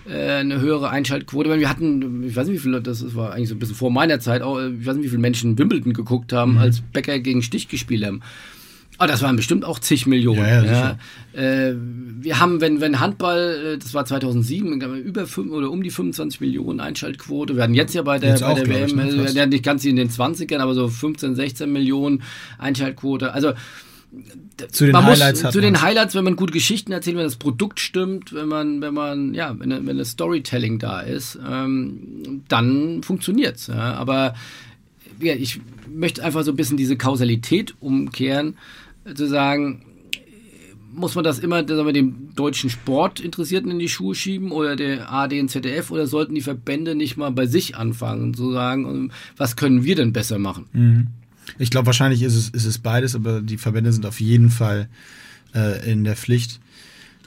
[0.09, 1.49] äh, eine höhere Einschaltquote.
[1.49, 3.91] Weil wir hatten, ich weiß nicht, wie viele, das war eigentlich so ein bisschen vor
[3.91, 6.57] meiner Zeit, auch, ich weiß nicht, wie viele Menschen Wimbledon geguckt haben, mhm.
[6.57, 8.21] als Becker gegen Stich gespielt haben.
[9.00, 10.39] Ah, das waren bestimmt auch zig Millionen.
[10.39, 10.98] Ja, ja,
[11.34, 11.41] ja.
[11.41, 15.89] Äh, wir haben, wenn, wenn Handball, äh, das war 2007, über fünf, oder um die
[15.89, 17.56] 25 Millionen Einschaltquote.
[17.56, 19.34] Wir hatten jetzt ja bei der, bei der WM, ich, ne?
[19.34, 22.22] wir hatten nicht ganz in den 20ern, aber so 15, 16 Millionen
[22.60, 23.34] Einschaltquote.
[23.34, 23.54] Also
[24.72, 27.80] zu den Highlights muss, zu den Highlights, wenn man gute Geschichten erzählt, wenn das Produkt
[27.80, 33.68] stimmt, wenn man, wenn man, ja, wenn, wenn das Storytelling da ist, ähm, dann funktioniert's.
[33.68, 33.96] Ja.
[33.96, 34.36] Aber
[35.20, 38.56] ja, ich möchte einfach so ein bisschen diese Kausalität umkehren
[39.16, 39.84] zu sagen,
[40.93, 44.76] muss man das immer sagen wir, dem deutschen Sport Interessierten in die Schuhe schieben oder
[44.76, 49.12] der AD und ZDF oder sollten die Verbände nicht mal bei sich anfangen zu sagen,
[49.36, 50.66] was können wir denn besser machen?
[50.74, 51.08] Mhm.
[51.58, 54.88] Ich glaube, wahrscheinlich ist es, ist es beides, aber die Verbände sind auf jeden Fall
[55.54, 56.60] äh, in der Pflicht,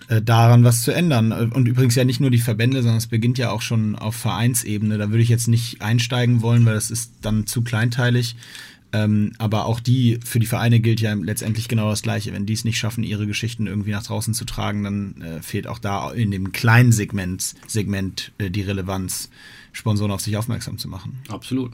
[0.09, 1.33] äh, daran was zu ändern.
[1.33, 4.99] Und übrigens ja nicht nur die Verbände, sondern es beginnt ja auch schon auf Vereinsebene.
[4.99, 8.37] Da würde ich jetzt nicht einsteigen wollen, weil das ist dann zu kleinteilig.
[8.97, 12.33] Ähm, aber auch die, für die Vereine gilt ja letztendlich genau das Gleiche.
[12.33, 15.67] Wenn die es nicht schaffen, ihre Geschichten irgendwie nach draußen zu tragen, dann äh, fehlt
[15.67, 19.29] auch da in dem kleinen Segment, Segment äh, die Relevanz,
[19.73, 21.19] Sponsoren auf sich aufmerksam zu machen.
[21.29, 21.73] Absolut.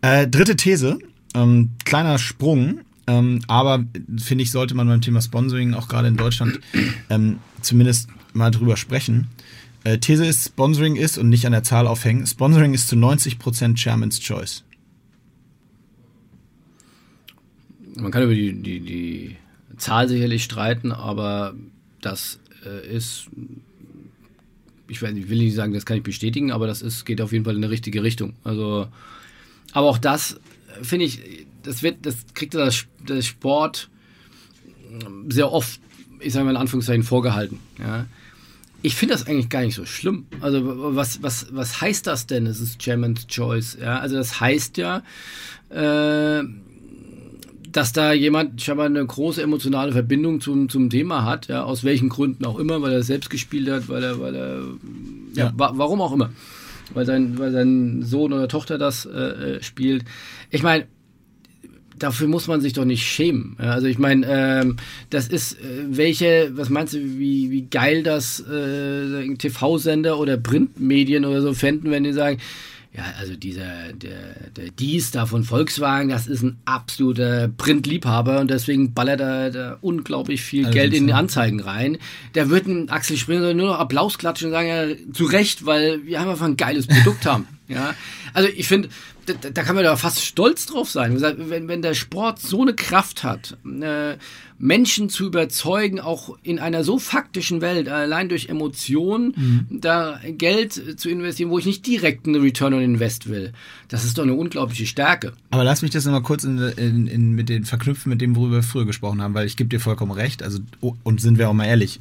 [0.00, 0.98] Äh, dritte These,
[1.36, 3.84] ähm, kleiner Sprung, ähm, aber
[4.18, 6.58] finde ich, sollte man beim Thema Sponsoring auch gerade in Deutschland
[7.10, 9.28] ähm, zumindest mal drüber sprechen.
[9.84, 13.76] Äh, These ist, Sponsoring ist, und nicht an der Zahl aufhängen, Sponsoring ist zu 90%
[13.76, 14.64] Chairman's Choice.
[17.96, 19.36] Man kann über die, die, die
[19.76, 21.54] Zahl sicherlich streiten, aber
[22.00, 23.28] das äh, ist,
[24.88, 27.56] ich will nicht sagen, das kann ich bestätigen, aber das ist, geht auf jeden Fall
[27.56, 28.34] in eine richtige Richtung.
[28.44, 28.88] Also,
[29.72, 30.38] aber auch das
[30.82, 33.88] finde ich, das wird, das kriegt das, das Sport
[35.28, 35.80] sehr oft,
[36.20, 37.58] ich sage mal in Anführungszeichen, vorgehalten.
[37.78, 38.06] Ja.
[38.82, 40.26] Ich finde das eigentlich gar nicht so schlimm.
[40.40, 42.46] Also was, was, was heißt das denn?
[42.46, 43.78] Es ist Chairman's Choice.
[43.80, 43.98] Ja?
[43.98, 45.02] Also das heißt ja,
[45.70, 46.44] äh,
[47.74, 52.08] dass da jemand scheinbar eine große emotionale Verbindung zum, zum Thema hat, ja, aus welchen
[52.08, 54.60] Gründen auch immer, weil er selbst gespielt hat, weil er, weil er,
[55.34, 55.52] ja, ja.
[55.56, 56.30] Wa warum auch immer,
[56.94, 60.04] weil sein, weil sein Sohn oder Tochter das äh, äh spielt.
[60.50, 60.86] Ich meine,
[61.98, 63.56] dafür muss man sich doch nicht schämen.
[63.58, 64.76] Also ich meine, ähm,
[65.10, 71.24] das ist äh, welche, was meinst du, wie, wie geil das äh, TV-Sender oder Printmedien
[71.24, 72.38] oder so fänden, wenn die sagen,
[72.96, 78.48] ja, also dieser, der, der Dies da von Volkswagen, das ist ein absoluter Printliebhaber und
[78.48, 81.98] deswegen ballert er da unglaublich viel also Geld in die Anzeigen rein.
[82.36, 86.06] Der wird ein Axel Springer nur noch Applaus klatschen und sagen, ja, zu Recht, weil
[86.06, 87.48] wir haben einfach ein geiles Produkt haben.
[87.66, 87.94] Ja,
[88.34, 88.90] also ich finde,
[89.26, 91.20] da, da, kann man da fast stolz drauf sein.
[91.20, 94.16] Wenn, wenn der Sport so eine Kraft hat, äh,
[94.58, 99.34] Menschen zu überzeugen, auch in einer so faktischen Welt, allein durch Emotionen,
[99.70, 99.80] mhm.
[99.80, 103.52] da Geld zu investieren, wo ich nicht direkt eine Return on Invest will,
[103.88, 105.32] das ist doch eine unglaubliche Stärke.
[105.50, 108.56] Aber lass mich das nochmal kurz in, in, in, mit den verknüpfen mit dem, worüber
[108.56, 110.42] wir früher gesprochen haben, weil ich gebe dir vollkommen recht.
[110.42, 112.00] Also, und sind wir auch mal ehrlich,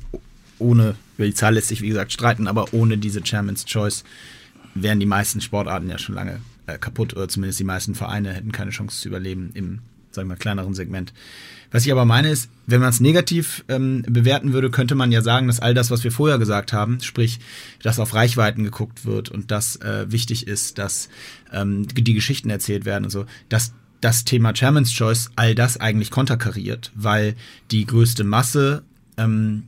[0.59, 4.03] ohne, über die Zahl lässt sich wie gesagt streiten, aber ohne diese Chairman's Choice
[4.75, 8.51] wären die meisten Sportarten ja schon lange äh, kaputt oder zumindest die meisten Vereine hätten
[8.51, 9.79] keine Chance zu überleben im,
[10.11, 11.13] sagen wir kleineren Segment.
[11.71, 15.21] Was ich aber meine ist, wenn man es negativ ähm, bewerten würde, könnte man ja
[15.21, 17.39] sagen, dass all das, was wir vorher gesagt haben, sprich,
[17.81, 21.09] dass auf Reichweiten geguckt wird und dass äh, wichtig ist, dass
[21.51, 26.11] ähm, die Geschichten erzählt werden und so, dass das Thema Chairman's Choice all das eigentlich
[26.11, 27.35] konterkariert, weil
[27.71, 28.83] die größte Masse
[29.17, 29.63] ähm,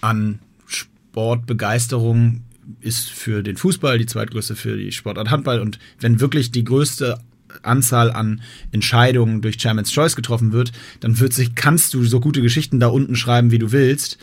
[0.00, 2.42] an Sportbegeisterung
[2.80, 5.60] ist für den Fußball, die zweitgrößte für die Sportart Handball.
[5.60, 7.18] Und wenn wirklich die größte
[7.62, 8.42] Anzahl an
[8.72, 12.88] Entscheidungen durch Chairman's Choice getroffen wird, dann wird sich, kannst du so gute Geschichten da
[12.88, 14.18] unten schreiben, wie du willst.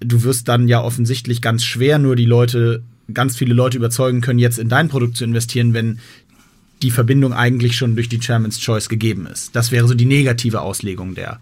[0.00, 2.82] Du wirst dann ja offensichtlich ganz schwer nur die Leute,
[3.12, 6.00] ganz viele Leute überzeugen können, jetzt in dein Produkt zu investieren, wenn
[6.82, 9.54] die Verbindung eigentlich schon durch die Chairman's Choice gegeben ist.
[9.54, 11.40] Das wäre so die negative Auslegung der,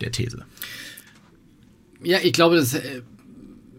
[0.00, 0.44] der These.
[2.02, 3.02] Ja, ich glaube, das, äh,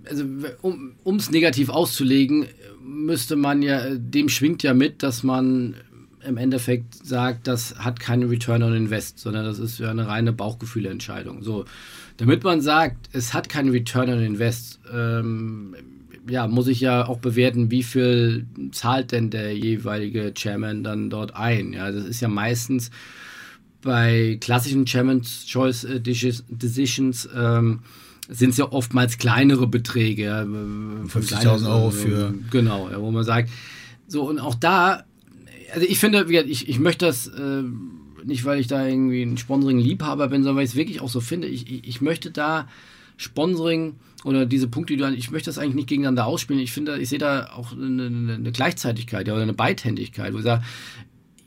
[0.10, 0.26] also
[0.64, 2.48] um es negativ auszulegen,
[2.82, 5.76] müsste man ja, dem schwingt ja mit, dass man
[6.26, 10.34] im Endeffekt sagt, das hat keine Return on Invest, sondern das ist ja eine reine
[10.34, 11.44] Bauchgefühlentscheidung.
[11.44, 11.66] So,
[12.18, 15.76] damit man sagt, es hat keinen Return on Invest, ähm,
[16.30, 21.36] ja, muss ich ja auch bewerten, wie viel zahlt denn der jeweilige Chairman dann dort
[21.36, 21.74] ein.
[21.74, 22.92] Ja, das ist ja meistens
[23.82, 27.80] bei klassischen Chairman's Choice äh, Decisions ähm,
[28.30, 30.24] sind es ja oftmals kleinere Beträge.
[30.24, 32.34] Ja, 50.000 Euro für.
[32.52, 33.50] Genau, ja, wo man sagt,
[34.08, 35.04] so und auch da
[35.74, 37.64] also ich finde, ich, ich möchte das äh,
[38.24, 41.22] nicht, weil ich da irgendwie ein Sponsoring-Liebhaber bin, sondern weil ich es wirklich auch so
[41.22, 41.48] finde.
[41.48, 42.68] Ich, ich, ich, möchte da
[43.18, 46.62] Sponsoring oder diese Punkte, die du ich möchte das eigentlich nicht gegeneinander ausspielen.
[46.62, 50.44] Ich finde, ich sehe da auch eine, eine Gleichzeitigkeit ja, oder eine Beidhändigkeit, wo ich
[50.44, 50.64] sage,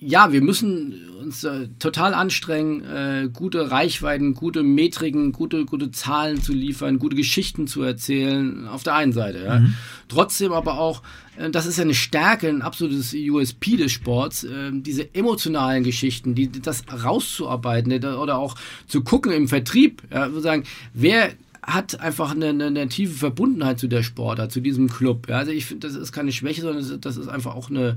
[0.05, 6.42] ja, wir müssen uns äh, total anstrengen, äh, gute Reichweiten, gute Metriken, gute, gute Zahlen
[6.42, 9.44] zu liefern, gute Geschichten zu erzählen, auf der einen Seite.
[9.44, 9.61] Ja.
[9.61, 9.74] Mhm.
[10.09, 11.03] Trotzdem aber auch,
[11.36, 16.34] äh, das ist ja eine Stärke, ein absolutes USP des Sports, äh, diese emotionalen Geschichten,
[16.34, 18.57] die, das rauszuarbeiten oder auch
[18.88, 21.30] zu gucken im Vertrieb, ja, sagen, wer
[21.64, 25.28] hat einfach eine, eine, eine, tiefe Verbundenheit zu der Sportart, zu diesem Club.
[25.28, 27.96] Ja, also ich finde, das ist keine Schwäche, sondern das ist einfach auch eine,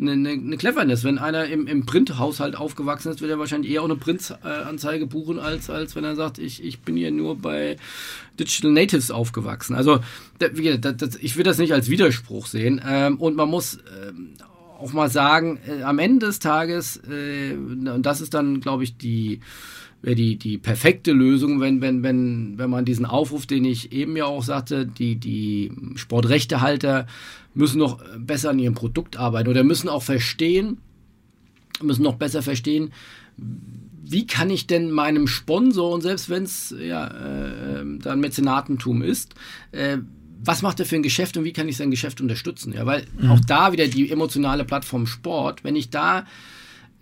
[0.00, 1.04] eine, eine Cleverness.
[1.04, 5.38] Wenn einer im, im Print-Haushalt aufgewachsen ist, wird er wahrscheinlich eher auch eine Print-Anzeige buchen,
[5.38, 7.76] als, als wenn er sagt, ich, ich bin hier nur bei
[8.40, 9.74] Digital Natives aufgewachsen.
[9.74, 10.00] Also
[10.38, 10.50] das,
[10.96, 12.80] das, ich will das nicht als Widerspruch sehen.
[12.86, 14.30] Ähm, und man muss ähm,
[14.80, 18.96] auch mal sagen, äh, am Ende des Tages, äh, und das ist dann, glaube ich,
[18.96, 19.40] die
[20.02, 24.16] wäre die, die perfekte Lösung, wenn, wenn, wenn, wenn man diesen Aufruf, den ich eben
[24.16, 27.06] ja auch sagte, die, die Sportrechtehalter
[27.54, 30.78] müssen noch besser an ihrem Produkt arbeiten oder müssen auch verstehen,
[31.80, 32.92] müssen noch besser verstehen,
[34.04, 39.34] wie kann ich denn meinem Sponsor, und selbst wenn es ja, äh, dann Mäzenatentum ist,
[39.70, 39.98] äh,
[40.44, 42.72] was macht er für ein Geschäft und wie kann ich sein Geschäft unterstützen?
[42.72, 43.30] Ja, weil mhm.
[43.30, 46.26] auch da wieder die emotionale Plattform Sport, wenn ich da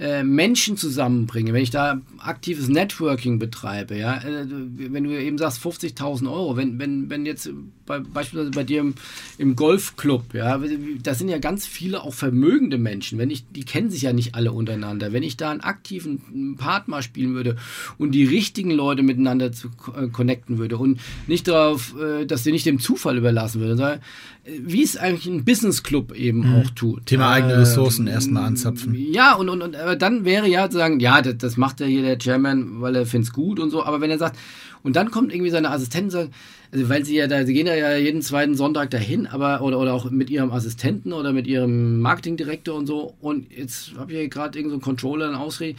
[0.01, 5.63] äh, Menschen zusammenbringe, wenn ich da aktives Networking betreibe, ja, äh, wenn du eben sagst
[5.63, 7.51] 50.000 Euro, wenn, wenn, wenn jetzt
[7.85, 8.95] bei, beispielsweise bei dir im,
[9.37, 10.59] im Golfclub, ja,
[11.03, 14.35] da sind ja ganz viele auch vermögende Menschen, wenn ich, die kennen sich ja nicht
[14.35, 17.57] alle untereinander, wenn ich da einen aktiven Part mal spielen würde
[17.99, 21.95] und die richtigen Leute miteinander zu äh, connecten würde und nicht darauf,
[22.27, 24.01] dass sie nicht dem Zufall überlassen würde, sondern
[24.45, 26.55] wie es eigentlich ein Business Club eben mhm.
[26.57, 27.07] auch tut.
[27.07, 28.95] Thema eigene Ressourcen äh, erstmal anzapfen.
[28.95, 31.87] Ja, und, und, und aber dann wäre ja zu sagen, ja, das, das macht ja
[31.87, 34.39] hier der Chairman, weil er findet es gut und so, aber wenn er sagt,
[34.85, 36.31] und dann kommt irgendwie seine Assistentin sagt,
[36.71, 39.93] also weil sie ja da, sie gehen ja jeden zweiten Sonntag dahin, aber oder, oder
[39.93, 43.15] auch mit ihrem Assistenten oder mit ihrem Marketingdirektor und so.
[43.21, 45.77] Und jetzt habe ich ja gerade irgendeinen so Controller in Ausrede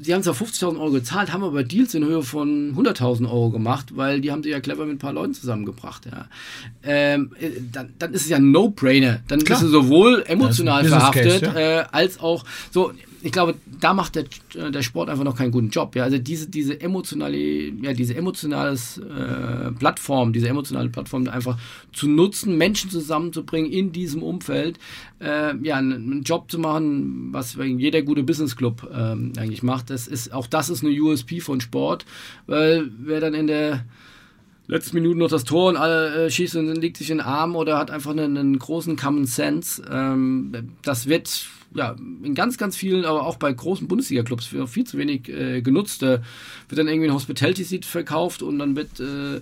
[0.00, 3.96] sie haben zwar 50.000 Euro gezahlt, haben aber Deals in Höhe von 100.000 Euro gemacht,
[3.96, 6.06] weil die haben sie ja clever mit ein paar Leuten zusammengebracht.
[6.06, 6.26] Ja.
[6.82, 9.20] Ähm, äh, dann, dann ist es ja ein No-Brainer.
[9.28, 9.60] Dann Klar.
[9.60, 11.80] bist du sowohl emotional verhaftet, Case, ja.
[11.80, 12.92] äh, als auch so
[13.22, 15.96] ich glaube, da macht der, äh, der Sport einfach noch keinen guten Job.
[15.96, 16.04] Ja?
[16.04, 21.58] Also diese, diese emotionale, ja, diese emotionale äh, Plattform, diese emotionale Plattform einfach
[21.92, 24.78] zu nutzen, Menschen zusammenzubringen in diesem Umfeld,
[25.20, 29.90] äh, ja, einen, Job zu machen, was jeder gute Business Club ähm, eigentlich macht.
[29.90, 32.04] Das ist, auch das ist eine USP von Sport,
[32.46, 33.84] weil wer dann in der
[34.68, 37.56] letzten Minuten noch das Tor und alle äh, schießt und legt sich in den Arm
[37.56, 39.82] oder hat einfach einen, einen großen Common Sense.
[39.90, 40.52] Ähm,
[40.82, 45.28] das wird ja, in ganz, ganz vielen, aber auch bei großen Bundesliga-Clubs viel zu wenig
[45.28, 46.02] äh, genutzt.
[46.02, 46.20] Da
[46.68, 49.40] wird dann irgendwie ein Hospitality-Seat verkauft und dann wird äh,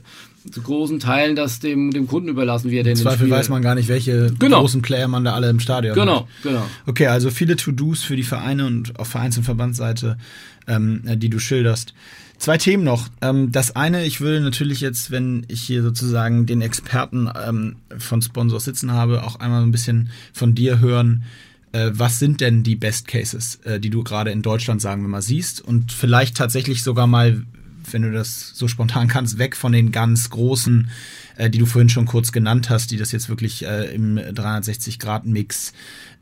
[0.51, 3.63] zu großen Teilen das dem, dem Kunden überlassen, wie er den Im Zweifel weiß man
[3.63, 4.61] gar nicht, welche genau.
[4.61, 6.27] großen Player man da alle im Stadion genau, hat.
[6.43, 6.67] Genau, genau.
[6.87, 10.19] Okay, also viele To-Dos für die Vereine und auf Vereins- und Verbandsseite,
[10.67, 11.95] ähm, die du schilderst.
[12.39, 13.09] Zwei Themen noch.
[13.23, 18.21] Ähm, das eine, ich würde natürlich jetzt, wenn ich hier sozusagen den Experten ähm, von
[18.21, 21.25] Sponsors sitzen habe, auch einmal ein bisschen von dir hören,
[21.73, 25.09] äh, was sind denn die Best Cases, äh, die du gerade in Deutschland, sagen wir
[25.09, 27.45] mal, siehst und vielleicht tatsächlich sogar mal,
[27.91, 30.91] wenn du das so spontan kannst, weg von den ganz großen,
[31.37, 35.73] äh, die du vorhin schon kurz genannt hast, die das jetzt wirklich äh, im 360-Grad-Mix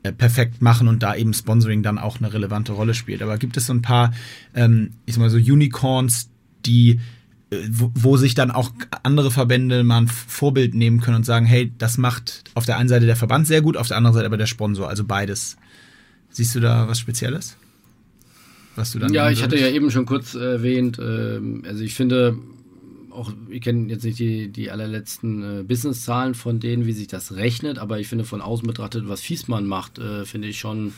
[0.03, 3.21] äh, perfekt machen und da eben Sponsoring dann auch eine relevante Rolle spielt.
[3.21, 4.13] Aber gibt es so ein paar,
[4.53, 6.29] ähm, ich sag mal so Unicorns,
[6.65, 6.99] die
[7.69, 8.71] wo, wo, sich dann auch
[9.03, 12.89] andere Verbände mal ein Vorbild nehmen können und sagen, hey, das macht auf der einen
[12.89, 15.57] Seite der Verband sehr gut, auf der anderen Seite aber der Sponsor, also beides.
[16.29, 17.57] Siehst du da was Spezielles?
[18.75, 22.37] Was du dann ja, ich hatte ja eben schon kurz erwähnt, äh, also ich finde,
[23.11, 27.35] auch, ich kenne jetzt nicht die, die allerletzten äh, Business-Zahlen von denen, wie sich das
[27.35, 30.93] rechnet, aber ich finde von außen betrachtet, was Fiesmann macht, äh, finde ich schon,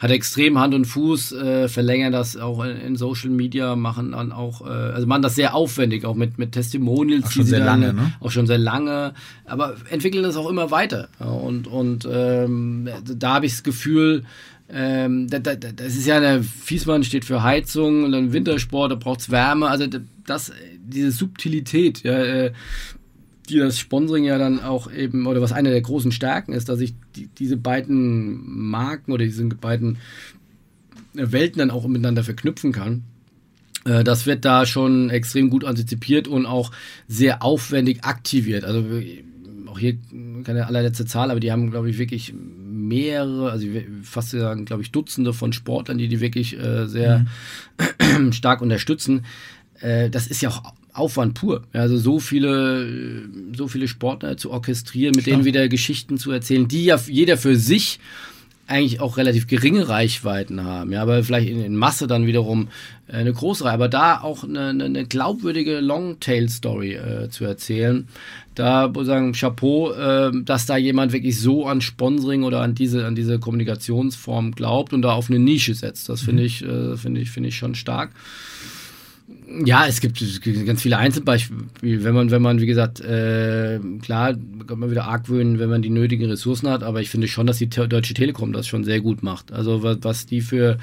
[0.00, 4.32] hat extrem Hand und Fuß, äh, verlängern das auch in, in, Social Media, machen dann
[4.32, 7.26] auch, äh, also machen das sehr aufwendig, auch mit, mit Testimonials.
[7.26, 8.12] Auch schon sehr dann, lange, ne?
[8.18, 9.12] Auch schon sehr lange,
[9.44, 11.08] aber entwickeln das auch immer weiter.
[11.18, 14.24] Und, und ähm, da habe ich das Gefühl,
[14.70, 19.20] ähm, das, das ist ja eine, Fiesmann steht für Heizung und dann Wintersport, da braucht
[19.20, 19.86] es Wärme, also
[20.26, 20.50] das,
[20.82, 22.52] diese Subtilität, ja, äh,
[23.50, 26.80] die das Sponsoring ja dann auch eben, oder was eine der großen Stärken ist, dass
[26.80, 29.98] ich die, diese beiden Marken oder diese beiden
[31.12, 33.04] Welten dann auch miteinander verknüpfen kann.
[33.84, 36.70] Äh, das wird da schon extrem gut antizipiert und auch
[37.08, 38.64] sehr aufwendig aktiviert.
[38.64, 38.84] Also
[39.66, 39.98] auch hier
[40.44, 43.66] keine allerletzte Zahl, aber die haben, glaube ich, wirklich mehrere, also
[44.02, 47.26] fast sagen, glaube ich, Dutzende von Sportlern, die die wirklich äh, sehr
[48.10, 48.32] mhm.
[48.32, 49.24] stark unterstützen.
[49.80, 51.62] Äh, das ist ja auch Aufwand pur.
[51.72, 55.36] Also so viele, so viele Sportler zu orchestrieren, mit Klar.
[55.36, 58.00] denen wieder Geschichten zu erzählen, die ja jeder für sich
[58.70, 62.68] eigentlich auch relativ geringe Reichweiten haben, ja, aber vielleicht in, in Masse dann wiederum
[63.08, 68.06] äh, eine große Reihe, aber da auch eine, eine glaubwürdige Longtail-Story äh, zu erzählen,
[68.54, 72.76] da muss ich sagen, Chapeau, äh, dass da jemand wirklich so an Sponsoring oder an
[72.76, 76.08] diese, an diese Kommunikationsform glaubt und da auf eine Nische setzt.
[76.08, 76.46] Das finde mhm.
[76.46, 78.10] ich, äh, finde ich, finde ich schon stark.
[79.64, 80.22] Ja, es gibt,
[80.64, 82.04] ganz viele Einzelbeispiele.
[82.04, 84.34] Wenn man, wenn man, wie gesagt, äh, klar,
[84.66, 87.58] kann man wieder argwöhnen, wenn man die nötigen Ressourcen hat, aber ich finde schon, dass
[87.58, 89.52] die Deutsche Telekom das schon sehr gut macht.
[89.52, 90.78] Also was, was die für,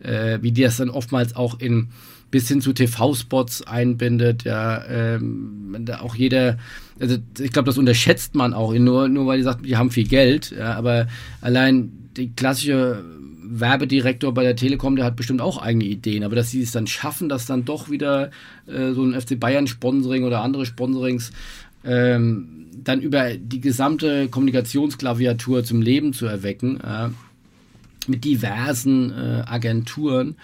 [0.00, 1.88] äh, wie die das dann oftmals auch in
[2.30, 6.58] bis hin zu TV-Spots einbindet, ja, ähm, auch jeder,
[7.00, 10.06] also ich glaube, das unterschätzt man auch, nur, nur weil die sagt, die haben viel
[10.06, 11.06] Geld, ja, aber
[11.40, 13.02] allein die klassische
[13.50, 16.86] Werbedirektor bei der Telekom, der hat bestimmt auch eigene Ideen, aber dass sie es dann
[16.86, 18.30] schaffen, dass dann doch wieder
[18.66, 21.32] äh, so ein FC Bayern Sponsoring oder andere Sponsorings
[21.84, 27.08] ähm, dann über die gesamte Kommunikationsklaviatur zum Leben zu erwecken, äh,
[28.06, 30.36] mit diversen äh, Agenturen,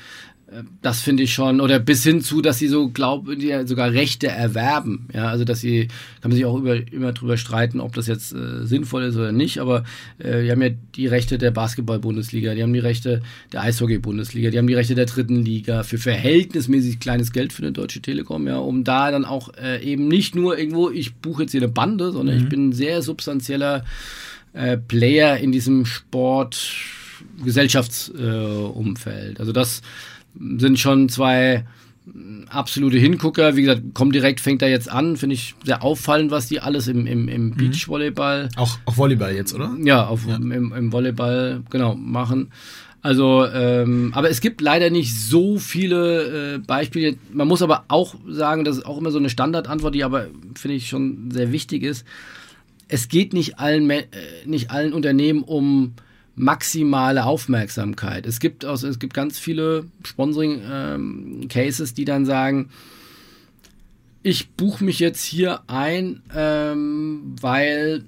[0.82, 4.28] das finde ich schon, oder bis hin zu, dass sie so glauben, die sogar Rechte
[4.28, 5.09] erwerben.
[5.12, 5.88] Ja, also dass sie,
[6.20, 9.32] kann man sich auch über, immer drüber streiten, ob das jetzt äh, sinnvoll ist oder
[9.32, 9.84] nicht, aber
[10.18, 13.22] äh, die haben ja die Rechte der Basketball-Bundesliga, die haben die Rechte
[13.53, 17.72] der Eishockey-Bundesliga, die haben die Rechte der dritten Liga für verhältnismäßig kleines Geld für eine
[17.72, 21.53] Deutsche Telekom, ja, um da dann auch äh, eben nicht nur irgendwo, ich buche jetzt
[21.53, 22.42] hier eine Bande, sondern mhm.
[22.42, 23.84] ich bin ein sehr substanzieller
[24.53, 26.70] äh, Player in diesem Sport.
[27.42, 29.40] Gesellschaftsumfeld.
[29.40, 29.82] also das
[30.39, 31.64] sind schon zwei
[32.49, 33.57] absolute Hingucker.
[33.57, 35.16] Wie gesagt, kommt direkt, fängt er jetzt an.
[35.16, 37.57] Finde ich sehr auffallend, was die alles im, im, im mhm.
[37.57, 38.49] Beachvolleyball.
[38.57, 39.74] Auch, auch Volleyball jetzt, oder?
[39.82, 40.37] Ja, auf, ja.
[40.37, 42.51] Im, im Volleyball, genau, machen.
[43.05, 47.16] Also, ähm, aber es gibt leider nicht so viele äh, Beispiele.
[47.32, 50.76] Man muss aber auch sagen, das ist auch immer so eine Standardantwort, die aber, finde
[50.76, 52.07] ich, schon sehr wichtig ist.
[52.89, 54.05] Es geht nicht allen, äh,
[54.47, 55.93] nicht allen Unternehmen um
[56.37, 58.26] maximale Aufmerksamkeit.
[58.26, 62.70] Es gibt, also, es gibt ganz viele Sponsoring-Cases, ähm, die dann sagen,
[64.22, 68.05] ich buche mich jetzt hier ein, ähm, weil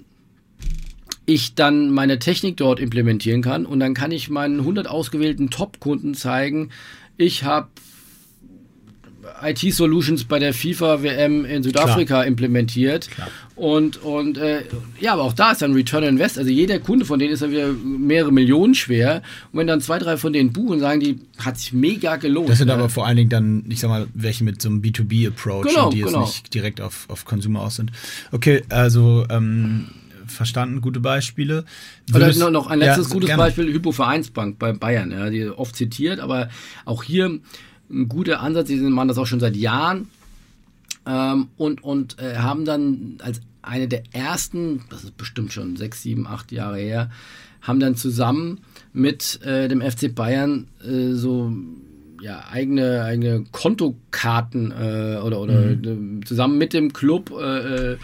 [1.25, 6.13] ich dann meine Technik dort implementieren kann und dann kann ich meinen 100 ausgewählten Top-Kunden
[6.13, 6.69] zeigen,
[7.17, 7.67] ich habe
[9.41, 12.25] IT-Solutions bei der FIFA-WM in Südafrika Klar.
[12.25, 13.09] implementiert.
[13.09, 13.29] Klar.
[13.55, 14.63] Und, und äh,
[14.99, 16.37] ja, aber auch da ist dann Return on Invest.
[16.37, 19.23] Also jeder Kunde von denen ist dann wieder mehrere Millionen schwer.
[19.51, 22.49] Und wenn dann zwei, drei von denen buchen, sagen die, hat sich mega gelohnt.
[22.49, 22.73] Das sind ne?
[22.75, 26.01] aber vor allen Dingen dann, ich sag mal, welche mit so einem B2B-Approach, genau, die
[26.01, 26.21] genau.
[26.21, 27.91] jetzt nicht direkt auf, auf Consumer aus sind.
[28.31, 29.87] Okay, also ähm,
[30.27, 31.65] verstanden, gute Beispiele.
[32.07, 33.43] Würdest, Oder noch, ein letztes ja, gutes gerne.
[33.43, 36.49] Beispiel, Hypo Vereinsbank bei Bayern, ja, die oft zitiert, aber
[36.85, 37.39] auch hier
[37.89, 38.67] ein guter Ansatz.
[38.67, 40.07] Sie machen das auch schon seit Jahren
[41.05, 46.01] ähm, und, und äh, haben dann als eine der ersten, das ist bestimmt schon sechs,
[46.01, 47.09] sieben, acht Jahre her,
[47.61, 48.61] haben dann zusammen
[48.93, 51.51] mit äh, dem FC Bayern äh, so
[52.21, 56.25] ja, eigene, eigene Kontokarten äh, oder, oder mhm.
[56.25, 57.97] zusammen mit dem Club äh, äh,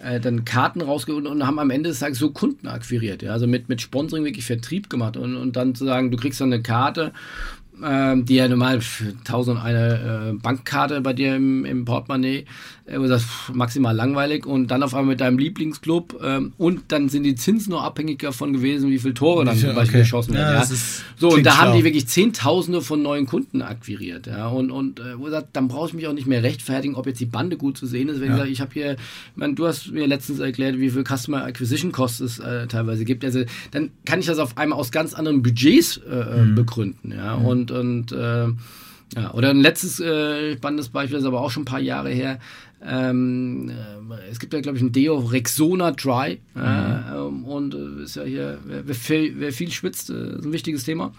[0.00, 3.22] äh dann Karten rausgeholt und haben am Ende des Tages so Kunden akquiriert.
[3.22, 3.32] Ja?
[3.32, 6.52] Also mit, mit Sponsoring wirklich Vertrieb gemacht und, und dann zu sagen, du kriegst dann
[6.52, 7.12] eine Karte
[8.24, 12.44] die ja normal für 1000 eine äh, Bankkarte bei dir im, im Portemonnaie,
[12.88, 16.80] äh, du sagst, pff, maximal langweilig und dann auf einmal mit deinem Lieblingsclub ähm, und
[16.88, 19.98] dann sind die Zinsen noch abhängig davon gewesen, wie viele Tore dann zum Beispiel okay.
[20.00, 20.54] geschossen werden.
[20.54, 20.68] Ja, Ja,
[21.16, 21.84] so, und da haben die schlau.
[21.84, 24.26] wirklich Zehntausende von neuen Kunden akquiriert.
[24.26, 27.06] Ja, und, und äh, wo gesagt, dann brauche ich mich auch nicht mehr rechtfertigen, ob
[27.06, 28.20] jetzt die Bande gut zu sehen ist.
[28.20, 31.04] Wenn ich sage, ich habe hier, ich meine, du hast mir letztens erklärt, wie viel
[31.04, 33.24] Customer Acquisition Costs es äh, teilweise gibt.
[33.24, 36.54] Also dann kann ich das auf einmal aus ganz anderen Budgets äh, Mhm.
[36.54, 37.12] begründen.
[37.16, 38.46] Ja, und, und äh,
[39.16, 42.10] ja, oder ein letztes äh, spannendes Beispiel, das ist aber auch schon ein paar Jahre
[42.10, 42.38] her.
[42.84, 46.40] Ähm, äh, es gibt ja, glaube ich, ein Deo Rexona Dry.
[46.54, 50.44] Äh, ähm, und äh, ist ja hier, wer, wer, viel, wer viel schwitzt, äh, ist
[50.44, 51.12] ein wichtiges Thema.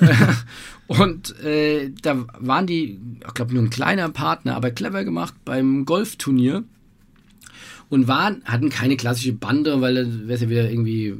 [0.86, 5.84] und äh, da waren die, ich glaube, nur ein kleiner Partner, aber clever gemacht beim
[5.84, 6.64] Golfturnier
[7.90, 11.14] und waren, hatten keine klassische Bande, weil dann wäre ja wieder irgendwie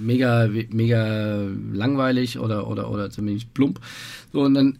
[0.00, 3.80] mega, mega langweilig oder, oder, oder ziemlich plump.
[4.32, 4.78] So, und dann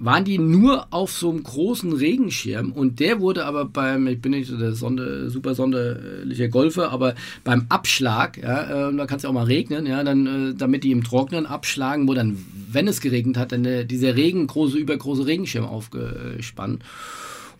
[0.00, 4.32] waren die nur auf so einem großen Regenschirm und der wurde aber beim, ich bin
[4.32, 9.24] nicht so der Sonde, super sonderliche Golfer, aber beim Abschlag, ja, äh, da kann es
[9.24, 12.38] ja auch mal regnen, ja, dann, äh, damit die im Trocknen abschlagen, wo dann,
[12.72, 16.82] wenn es geregnet hat, dann der, dieser Regen, große, übergroße Regenschirm aufgespannt.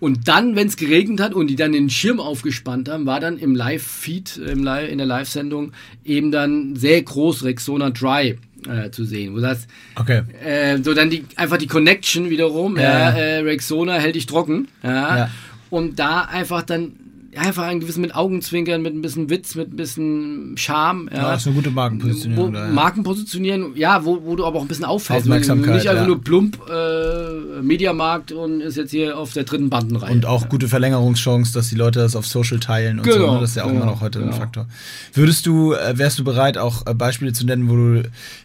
[0.00, 3.36] Und dann, wenn es geregnet hat und die dann den Schirm aufgespannt haben, war dann
[3.36, 5.72] im Live-Feed, im Live, in der Live-Sendung
[6.06, 8.38] eben dann sehr groß Rexona Dry
[8.68, 9.34] äh, zu sehen.
[9.34, 10.22] Wo das, Okay.
[10.44, 13.16] äh, so dann die, einfach die Connection wiederum, Ja, ja.
[13.16, 15.30] Äh, Rexona hält dich trocken, ja, Ja.
[15.70, 16.92] und da einfach dann
[17.36, 21.34] einfach ein gewissen mit Augenzwinkern, mit ein bisschen Witz, mit ein bisschen Charme, ja, Ja,
[21.34, 22.52] ist eine gute wo, Markenpositionierung.
[22.52, 22.72] da, ja.
[22.72, 25.26] Marken positionieren, ja, wo, wo du aber auch ein bisschen auffällst.
[25.26, 26.08] Aufmerksamkeit, Nicht einfach ja.
[26.08, 30.12] nur plump äh, Mediamarkt und ist jetzt hier auf der dritten Bandenreihe.
[30.12, 33.12] Und auch gute Verlängerungschance, dass die Leute das auf Social teilen und so.
[33.12, 33.40] Genau, Ne?
[33.40, 34.36] Das ist ja auch genau, immer noch heute ein genau.
[34.36, 34.66] Faktor.
[35.14, 38.02] Würdest du, äh, wärst du bereit, auch äh, Beispiele zu nennen, wo du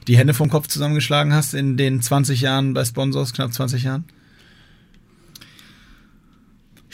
[0.08, 4.04] die Hände vom Kopf zusammengeschlagen hast in den 20 Jahren bei Sponsors, knapp 20 Jahren?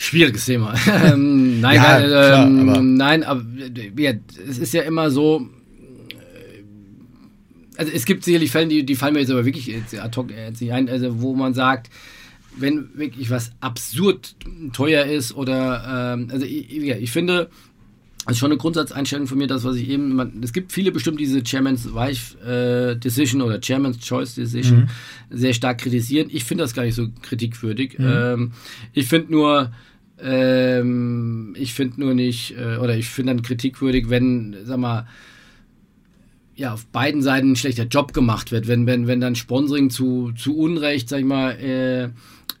[0.02, 0.74] Schwieriges Thema.
[0.86, 3.44] Ähm, nein, Ja, nein, klar, ähm, aber- nein, aber
[3.98, 4.12] ja,
[4.48, 5.48] es ist ja immer so.
[6.10, 6.62] äh,
[7.76, 10.30] Also es gibt sicherlich Fälle, die, die fallen mir jetzt aber wirklich jetzt ad hoc
[10.30, 11.88] jetzt nicht ein, also wo man sagt,
[12.56, 14.34] wenn wirklich was absurd
[14.72, 17.48] teuer ist oder ähm, also ich, ja, ich finde,
[18.26, 20.92] das ist schon eine Grundsatzeinstellung von mir, das, was ich eben, man, es gibt viele
[20.92, 24.88] bestimmt diese Chairman's Wife äh, Decision oder Chairman's Choice Decision
[25.30, 26.28] sehr stark kritisieren.
[26.30, 27.96] Ich finde das gar nicht so kritikwürdig.
[27.98, 28.52] Ähm,
[28.92, 29.72] ich finde nur,
[30.22, 35.06] ähm, ich finde nur nicht, äh, oder ich finde dann kritikwürdig, wenn, sag mal,
[36.54, 40.32] ja, auf beiden Seiten ein schlechter Job gemacht wird, wenn, wenn, wenn dann Sponsoring zu,
[40.36, 42.10] zu Unrecht, sag ich mal, äh,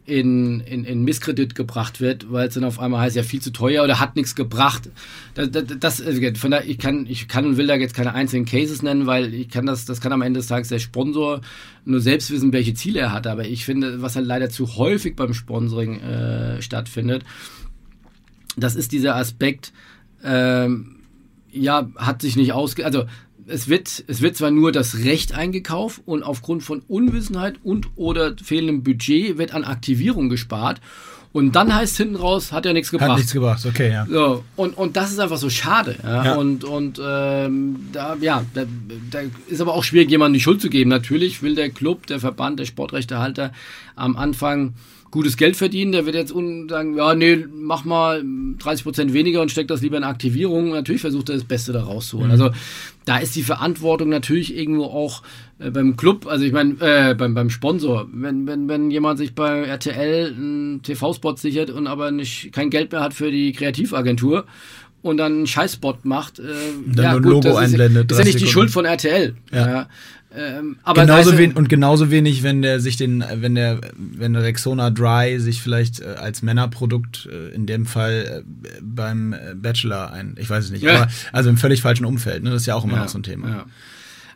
[0.04, 3.52] in, in, in Misskredit gebracht wird, weil es dann auf einmal heißt, ja, viel zu
[3.52, 4.90] teuer oder hat nichts gebracht.
[5.34, 8.12] Das, das, das, äh, von daher, ich kann, ich kann und will da jetzt keine
[8.12, 11.40] einzelnen Cases nennen, weil ich kann das, das kann am Ende des Tages der Sponsor
[11.84, 13.28] nur selbst wissen, welche Ziele er hat.
[13.28, 17.22] Aber ich finde, was halt leider zu häufig beim Sponsoring äh, stattfindet,
[18.56, 19.72] das ist dieser Aspekt,
[20.24, 20.96] ähm,
[21.52, 22.84] ja, hat sich nicht ausge...
[22.84, 23.04] Also
[23.52, 28.34] es wird, es wird zwar nur das Recht eingekauft und aufgrund von Unwissenheit und oder
[28.42, 30.80] fehlendem Budget wird an Aktivierung gespart
[31.32, 33.10] und dann heißt hinten raus, hat ja nichts gebracht.
[33.10, 34.06] Hat nichts gebracht, okay, ja.
[34.06, 35.96] So, und, und das ist einfach so schade.
[36.02, 36.24] Ja?
[36.24, 36.34] Ja.
[36.34, 38.64] Und, und ähm, da, ja, da,
[39.10, 40.90] da ist aber auch schwierig, jemandem die Schuld zu geben.
[40.90, 43.52] Natürlich will der Club, der Verband, der Sportrechtehalter
[43.96, 44.74] am Anfang
[45.12, 45.92] gutes Geld verdienen.
[45.92, 48.24] Der wird jetzt sagen, ja, nee, mach mal
[48.58, 50.70] 30 Prozent weniger und steck das lieber in Aktivierung.
[50.70, 52.32] Und natürlich versucht er das Beste da rauszuholen.
[52.32, 52.50] Also
[53.04, 55.22] da ist die Verantwortung natürlich irgendwo auch
[55.60, 58.08] äh, beim Club, also ich meine, äh, beim, beim Sponsor.
[58.12, 62.90] Wenn, wenn, wenn jemand sich bei RTL einen TV-Spot sichert und aber nicht kein Geld
[62.90, 64.46] mehr hat für die Kreativagentur
[65.02, 66.44] und dann einen Scheißspot macht, äh,
[66.86, 68.52] dann nur ein Logo das ist, einblendet, Ist ja 30 nicht die Sekunden.
[68.52, 69.34] Schuld von RTL.
[69.52, 69.68] Ja.
[69.68, 69.88] Ja.
[70.36, 73.80] Ähm, aber genauso weißt du- wen, und genauso wenig, wenn der sich den, wenn der,
[73.96, 79.32] wenn der Rexona Dry sich vielleicht äh, als Männerprodukt äh, in dem Fall äh, beim
[79.34, 81.02] äh, Bachelor ein, ich weiß es nicht, Ja.
[81.02, 82.50] aber also im völlig falschen Umfeld, ne?
[82.50, 83.48] Das ist ja auch immer Ja, noch so ein Thema.
[83.48, 83.66] ja.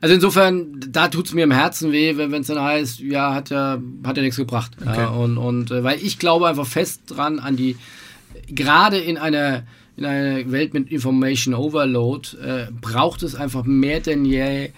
[0.02, 3.78] Also insofern, da tut's mir im Herzen weh, wenn es dann heißt, ja, hat ja,
[4.04, 4.72] hat ja nichts gebracht.
[4.86, 5.06] Okay.
[5.06, 7.76] und, und äh, weil ich glaube einfach fest dran an die,
[8.48, 9.62] gerade in einer
[9.96, 14.68] in einer Welt mit Information Overload äh, braucht es einfach mehr denn je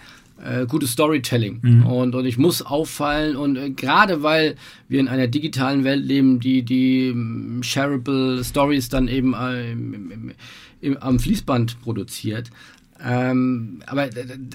[0.43, 1.59] äh, gutes Storytelling.
[1.61, 1.85] Mhm.
[1.85, 4.55] Und, und ich muss auffallen und äh, gerade weil
[4.87, 10.33] wir in einer digitalen Welt leben, die die ähm, shareable Stories dann eben äh, im,
[10.81, 12.49] im, am Fließband produziert,
[13.01, 14.09] ähm, aber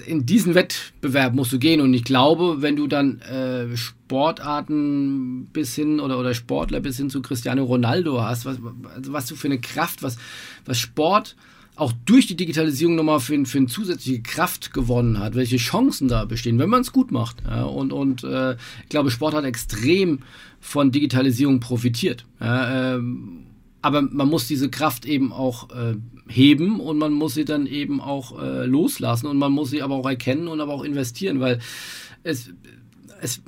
[0.05, 5.73] in diesen Wettbewerb musst du gehen und ich glaube, wenn du dann äh, Sportarten bis
[5.73, 8.59] hin oder, oder Sportler bis hin zu Cristiano Ronaldo hast, was,
[8.93, 10.17] also was du für eine Kraft, was,
[10.63, 11.35] was Sport
[11.75, 16.25] auch durch die Digitalisierung nochmal für, für eine zusätzliche Kraft gewonnen hat, welche Chancen da
[16.25, 17.37] bestehen, wenn man es gut macht.
[17.45, 20.19] Ja, und und äh, ich glaube, Sport hat extrem
[20.59, 22.25] von Digitalisierung profitiert.
[22.39, 23.45] Ja, ähm,
[23.81, 25.95] aber man muss diese Kraft eben auch äh,
[26.27, 29.95] heben und man muss sie dann eben auch äh, loslassen und man muss sie aber
[29.95, 31.59] auch erkennen und aber auch investieren, weil
[32.23, 32.51] es,
[33.21, 33.41] es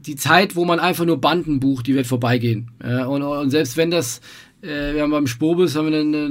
[0.00, 2.70] die Zeit, wo man einfach nur Banden bucht, die wird vorbeigehen.
[2.82, 4.20] Ja, und, und selbst wenn das
[4.62, 6.26] äh, wir haben beim Spobis haben wir eine,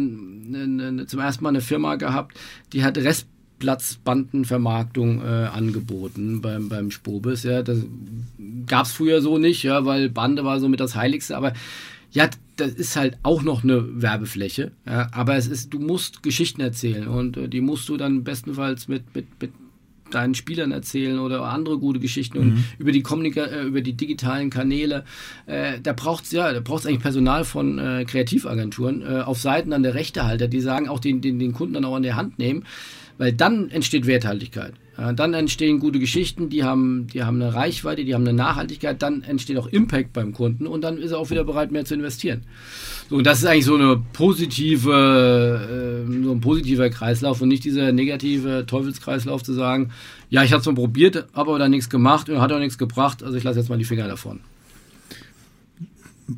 [0.47, 2.37] eine, eine, zum ersten Mal eine Firma gehabt,
[2.73, 7.43] die hat Restplatzbandenvermarktung äh, angeboten beim, beim Spobis.
[7.43, 7.79] Ja, das
[8.67, 11.53] gab es früher so nicht, ja, weil Bande war so mit das Heiligste, aber
[12.11, 16.61] ja, das ist halt auch noch eine Werbefläche, ja, aber es ist, du musst Geschichten
[16.61, 19.51] erzählen und äh, die musst du dann bestenfalls mit, mit, mit
[20.11, 22.43] deinen Spielern erzählen oder andere gute Geschichten mhm.
[22.43, 25.03] und über die Kommunika äh, über die digitalen Kanäle.
[25.45, 29.73] Äh, da braucht es ja, da braucht eigentlich Personal von äh, Kreativagenturen äh, auf Seiten
[29.73, 32.39] an der Rechtehalter, die sagen, auch den, den, den Kunden dann auch an der Hand
[32.39, 32.65] nehmen,
[33.17, 34.73] weil dann entsteht Werthaltigkeit.
[34.97, 39.23] Dann entstehen gute Geschichten, die haben, die haben eine Reichweite, die haben eine Nachhaltigkeit, dann
[39.23, 42.43] entsteht auch Impact beim Kunden und dann ist er auch wieder bereit, mehr zu investieren.
[43.09, 47.63] So, und das ist eigentlich so eine positive, äh, so ein positiver Kreislauf und nicht
[47.63, 49.91] dieser negative Teufelskreislauf zu sagen,
[50.29, 52.77] ja, ich habe es mal probiert, habe aber da nichts gemacht und hat auch nichts
[52.77, 54.39] gebracht, also ich lasse jetzt mal die Finger davon.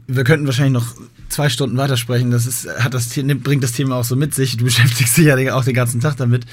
[0.07, 0.95] Wir könnten wahrscheinlich noch
[1.29, 2.29] zwei Stunden weitersprechen.
[2.29, 4.57] Das ist, hat das, bringt das Thema auch so mit sich.
[4.57, 6.45] Du beschäftigst dich ja auch den ganzen Tag damit.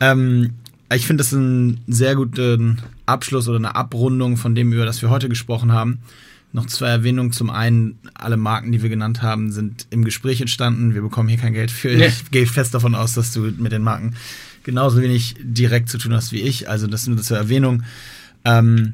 [0.00, 0.50] Ähm,
[0.92, 5.08] ich finde das einen sehr guten Abschluss oder eine Abrundung von dem, über das wir
[5.08, 6.00] heute gesprochen haben.
[6.54, 7.32] Noch zwei Erwähnungen.
[7.32, 10.94] Zum einen, alle Marken, die wir genannt haben, sind im Gespräch entstanden.
[10.94, 11.88] Wir bekommen hier kein Geld für.
[11.88, 12.06] Nee.
[12.06, 14.14] Ich gehe fest davon aus, dass du mit den Marken
[14.62, 16.68] genauso wenig direkt zu tun hast wie ich.
[16.68, 17.82] Also das nur zur Erwähnung.
[18.44, 18.92] Ähm,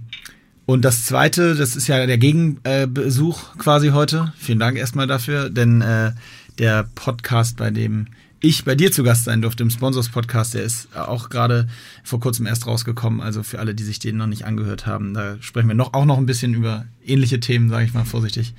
[0.64, 4.32] und das zweite, das ist ja der Gegenbesuch quasi heute.
[4.38, 6.12] Vielen Dank erstmal dafür, denn äh,
[6.58, 8.06] der Podcast, bei dem
[8.40, 10.54] ich bei dir zu Gast sein durfte im Sponsors-Podcast.
[10.54, 11.68] Der ist auch gerade
[12.04, 13.20] vor kurzem erst rausgekommen.
[13.20, 16.06] Also für alle, die sich den noch nicht angehört haben, da sprechen wir noch, auch
[16.06, 18.54] noch ein bisschen über ähnliche Themen, sage ich mal vorsichtig.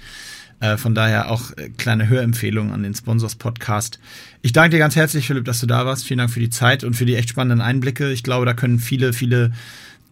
[0.59, 3.99] Äh, von daher auch äh, kleine Hörempfehlungen an den Sponsors-Podcast.
[4.43, 6.05] Ich danke dir ganz herzlich, Philipp, dass du da warst.
[6.05, 8.11] Vielen Dank für die Zeit und für die echt spannenden Einblicke.
[8.11, 9.51] Ich glaube, da können viele, viele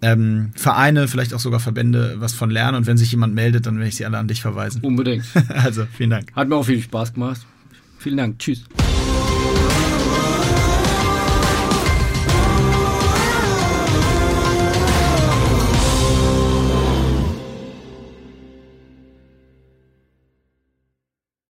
[0.01, 2.78] ähm, Vereine, vielleicht auch sogar Verbände was von lernen.
[2.78, 4.82] Und wenn sich jemand meldet, dann werde ich sie alle an dich verweisen.
[4.82, 5.26] Unbedingt.
[5.49, 6.34] also, vielen Dank.
[6.36, 7.45] Hat mir auch viel Spaß gemacht.
[7.99, 8.39] Vielen Dank.
[8.39, 8.63] Tschüss.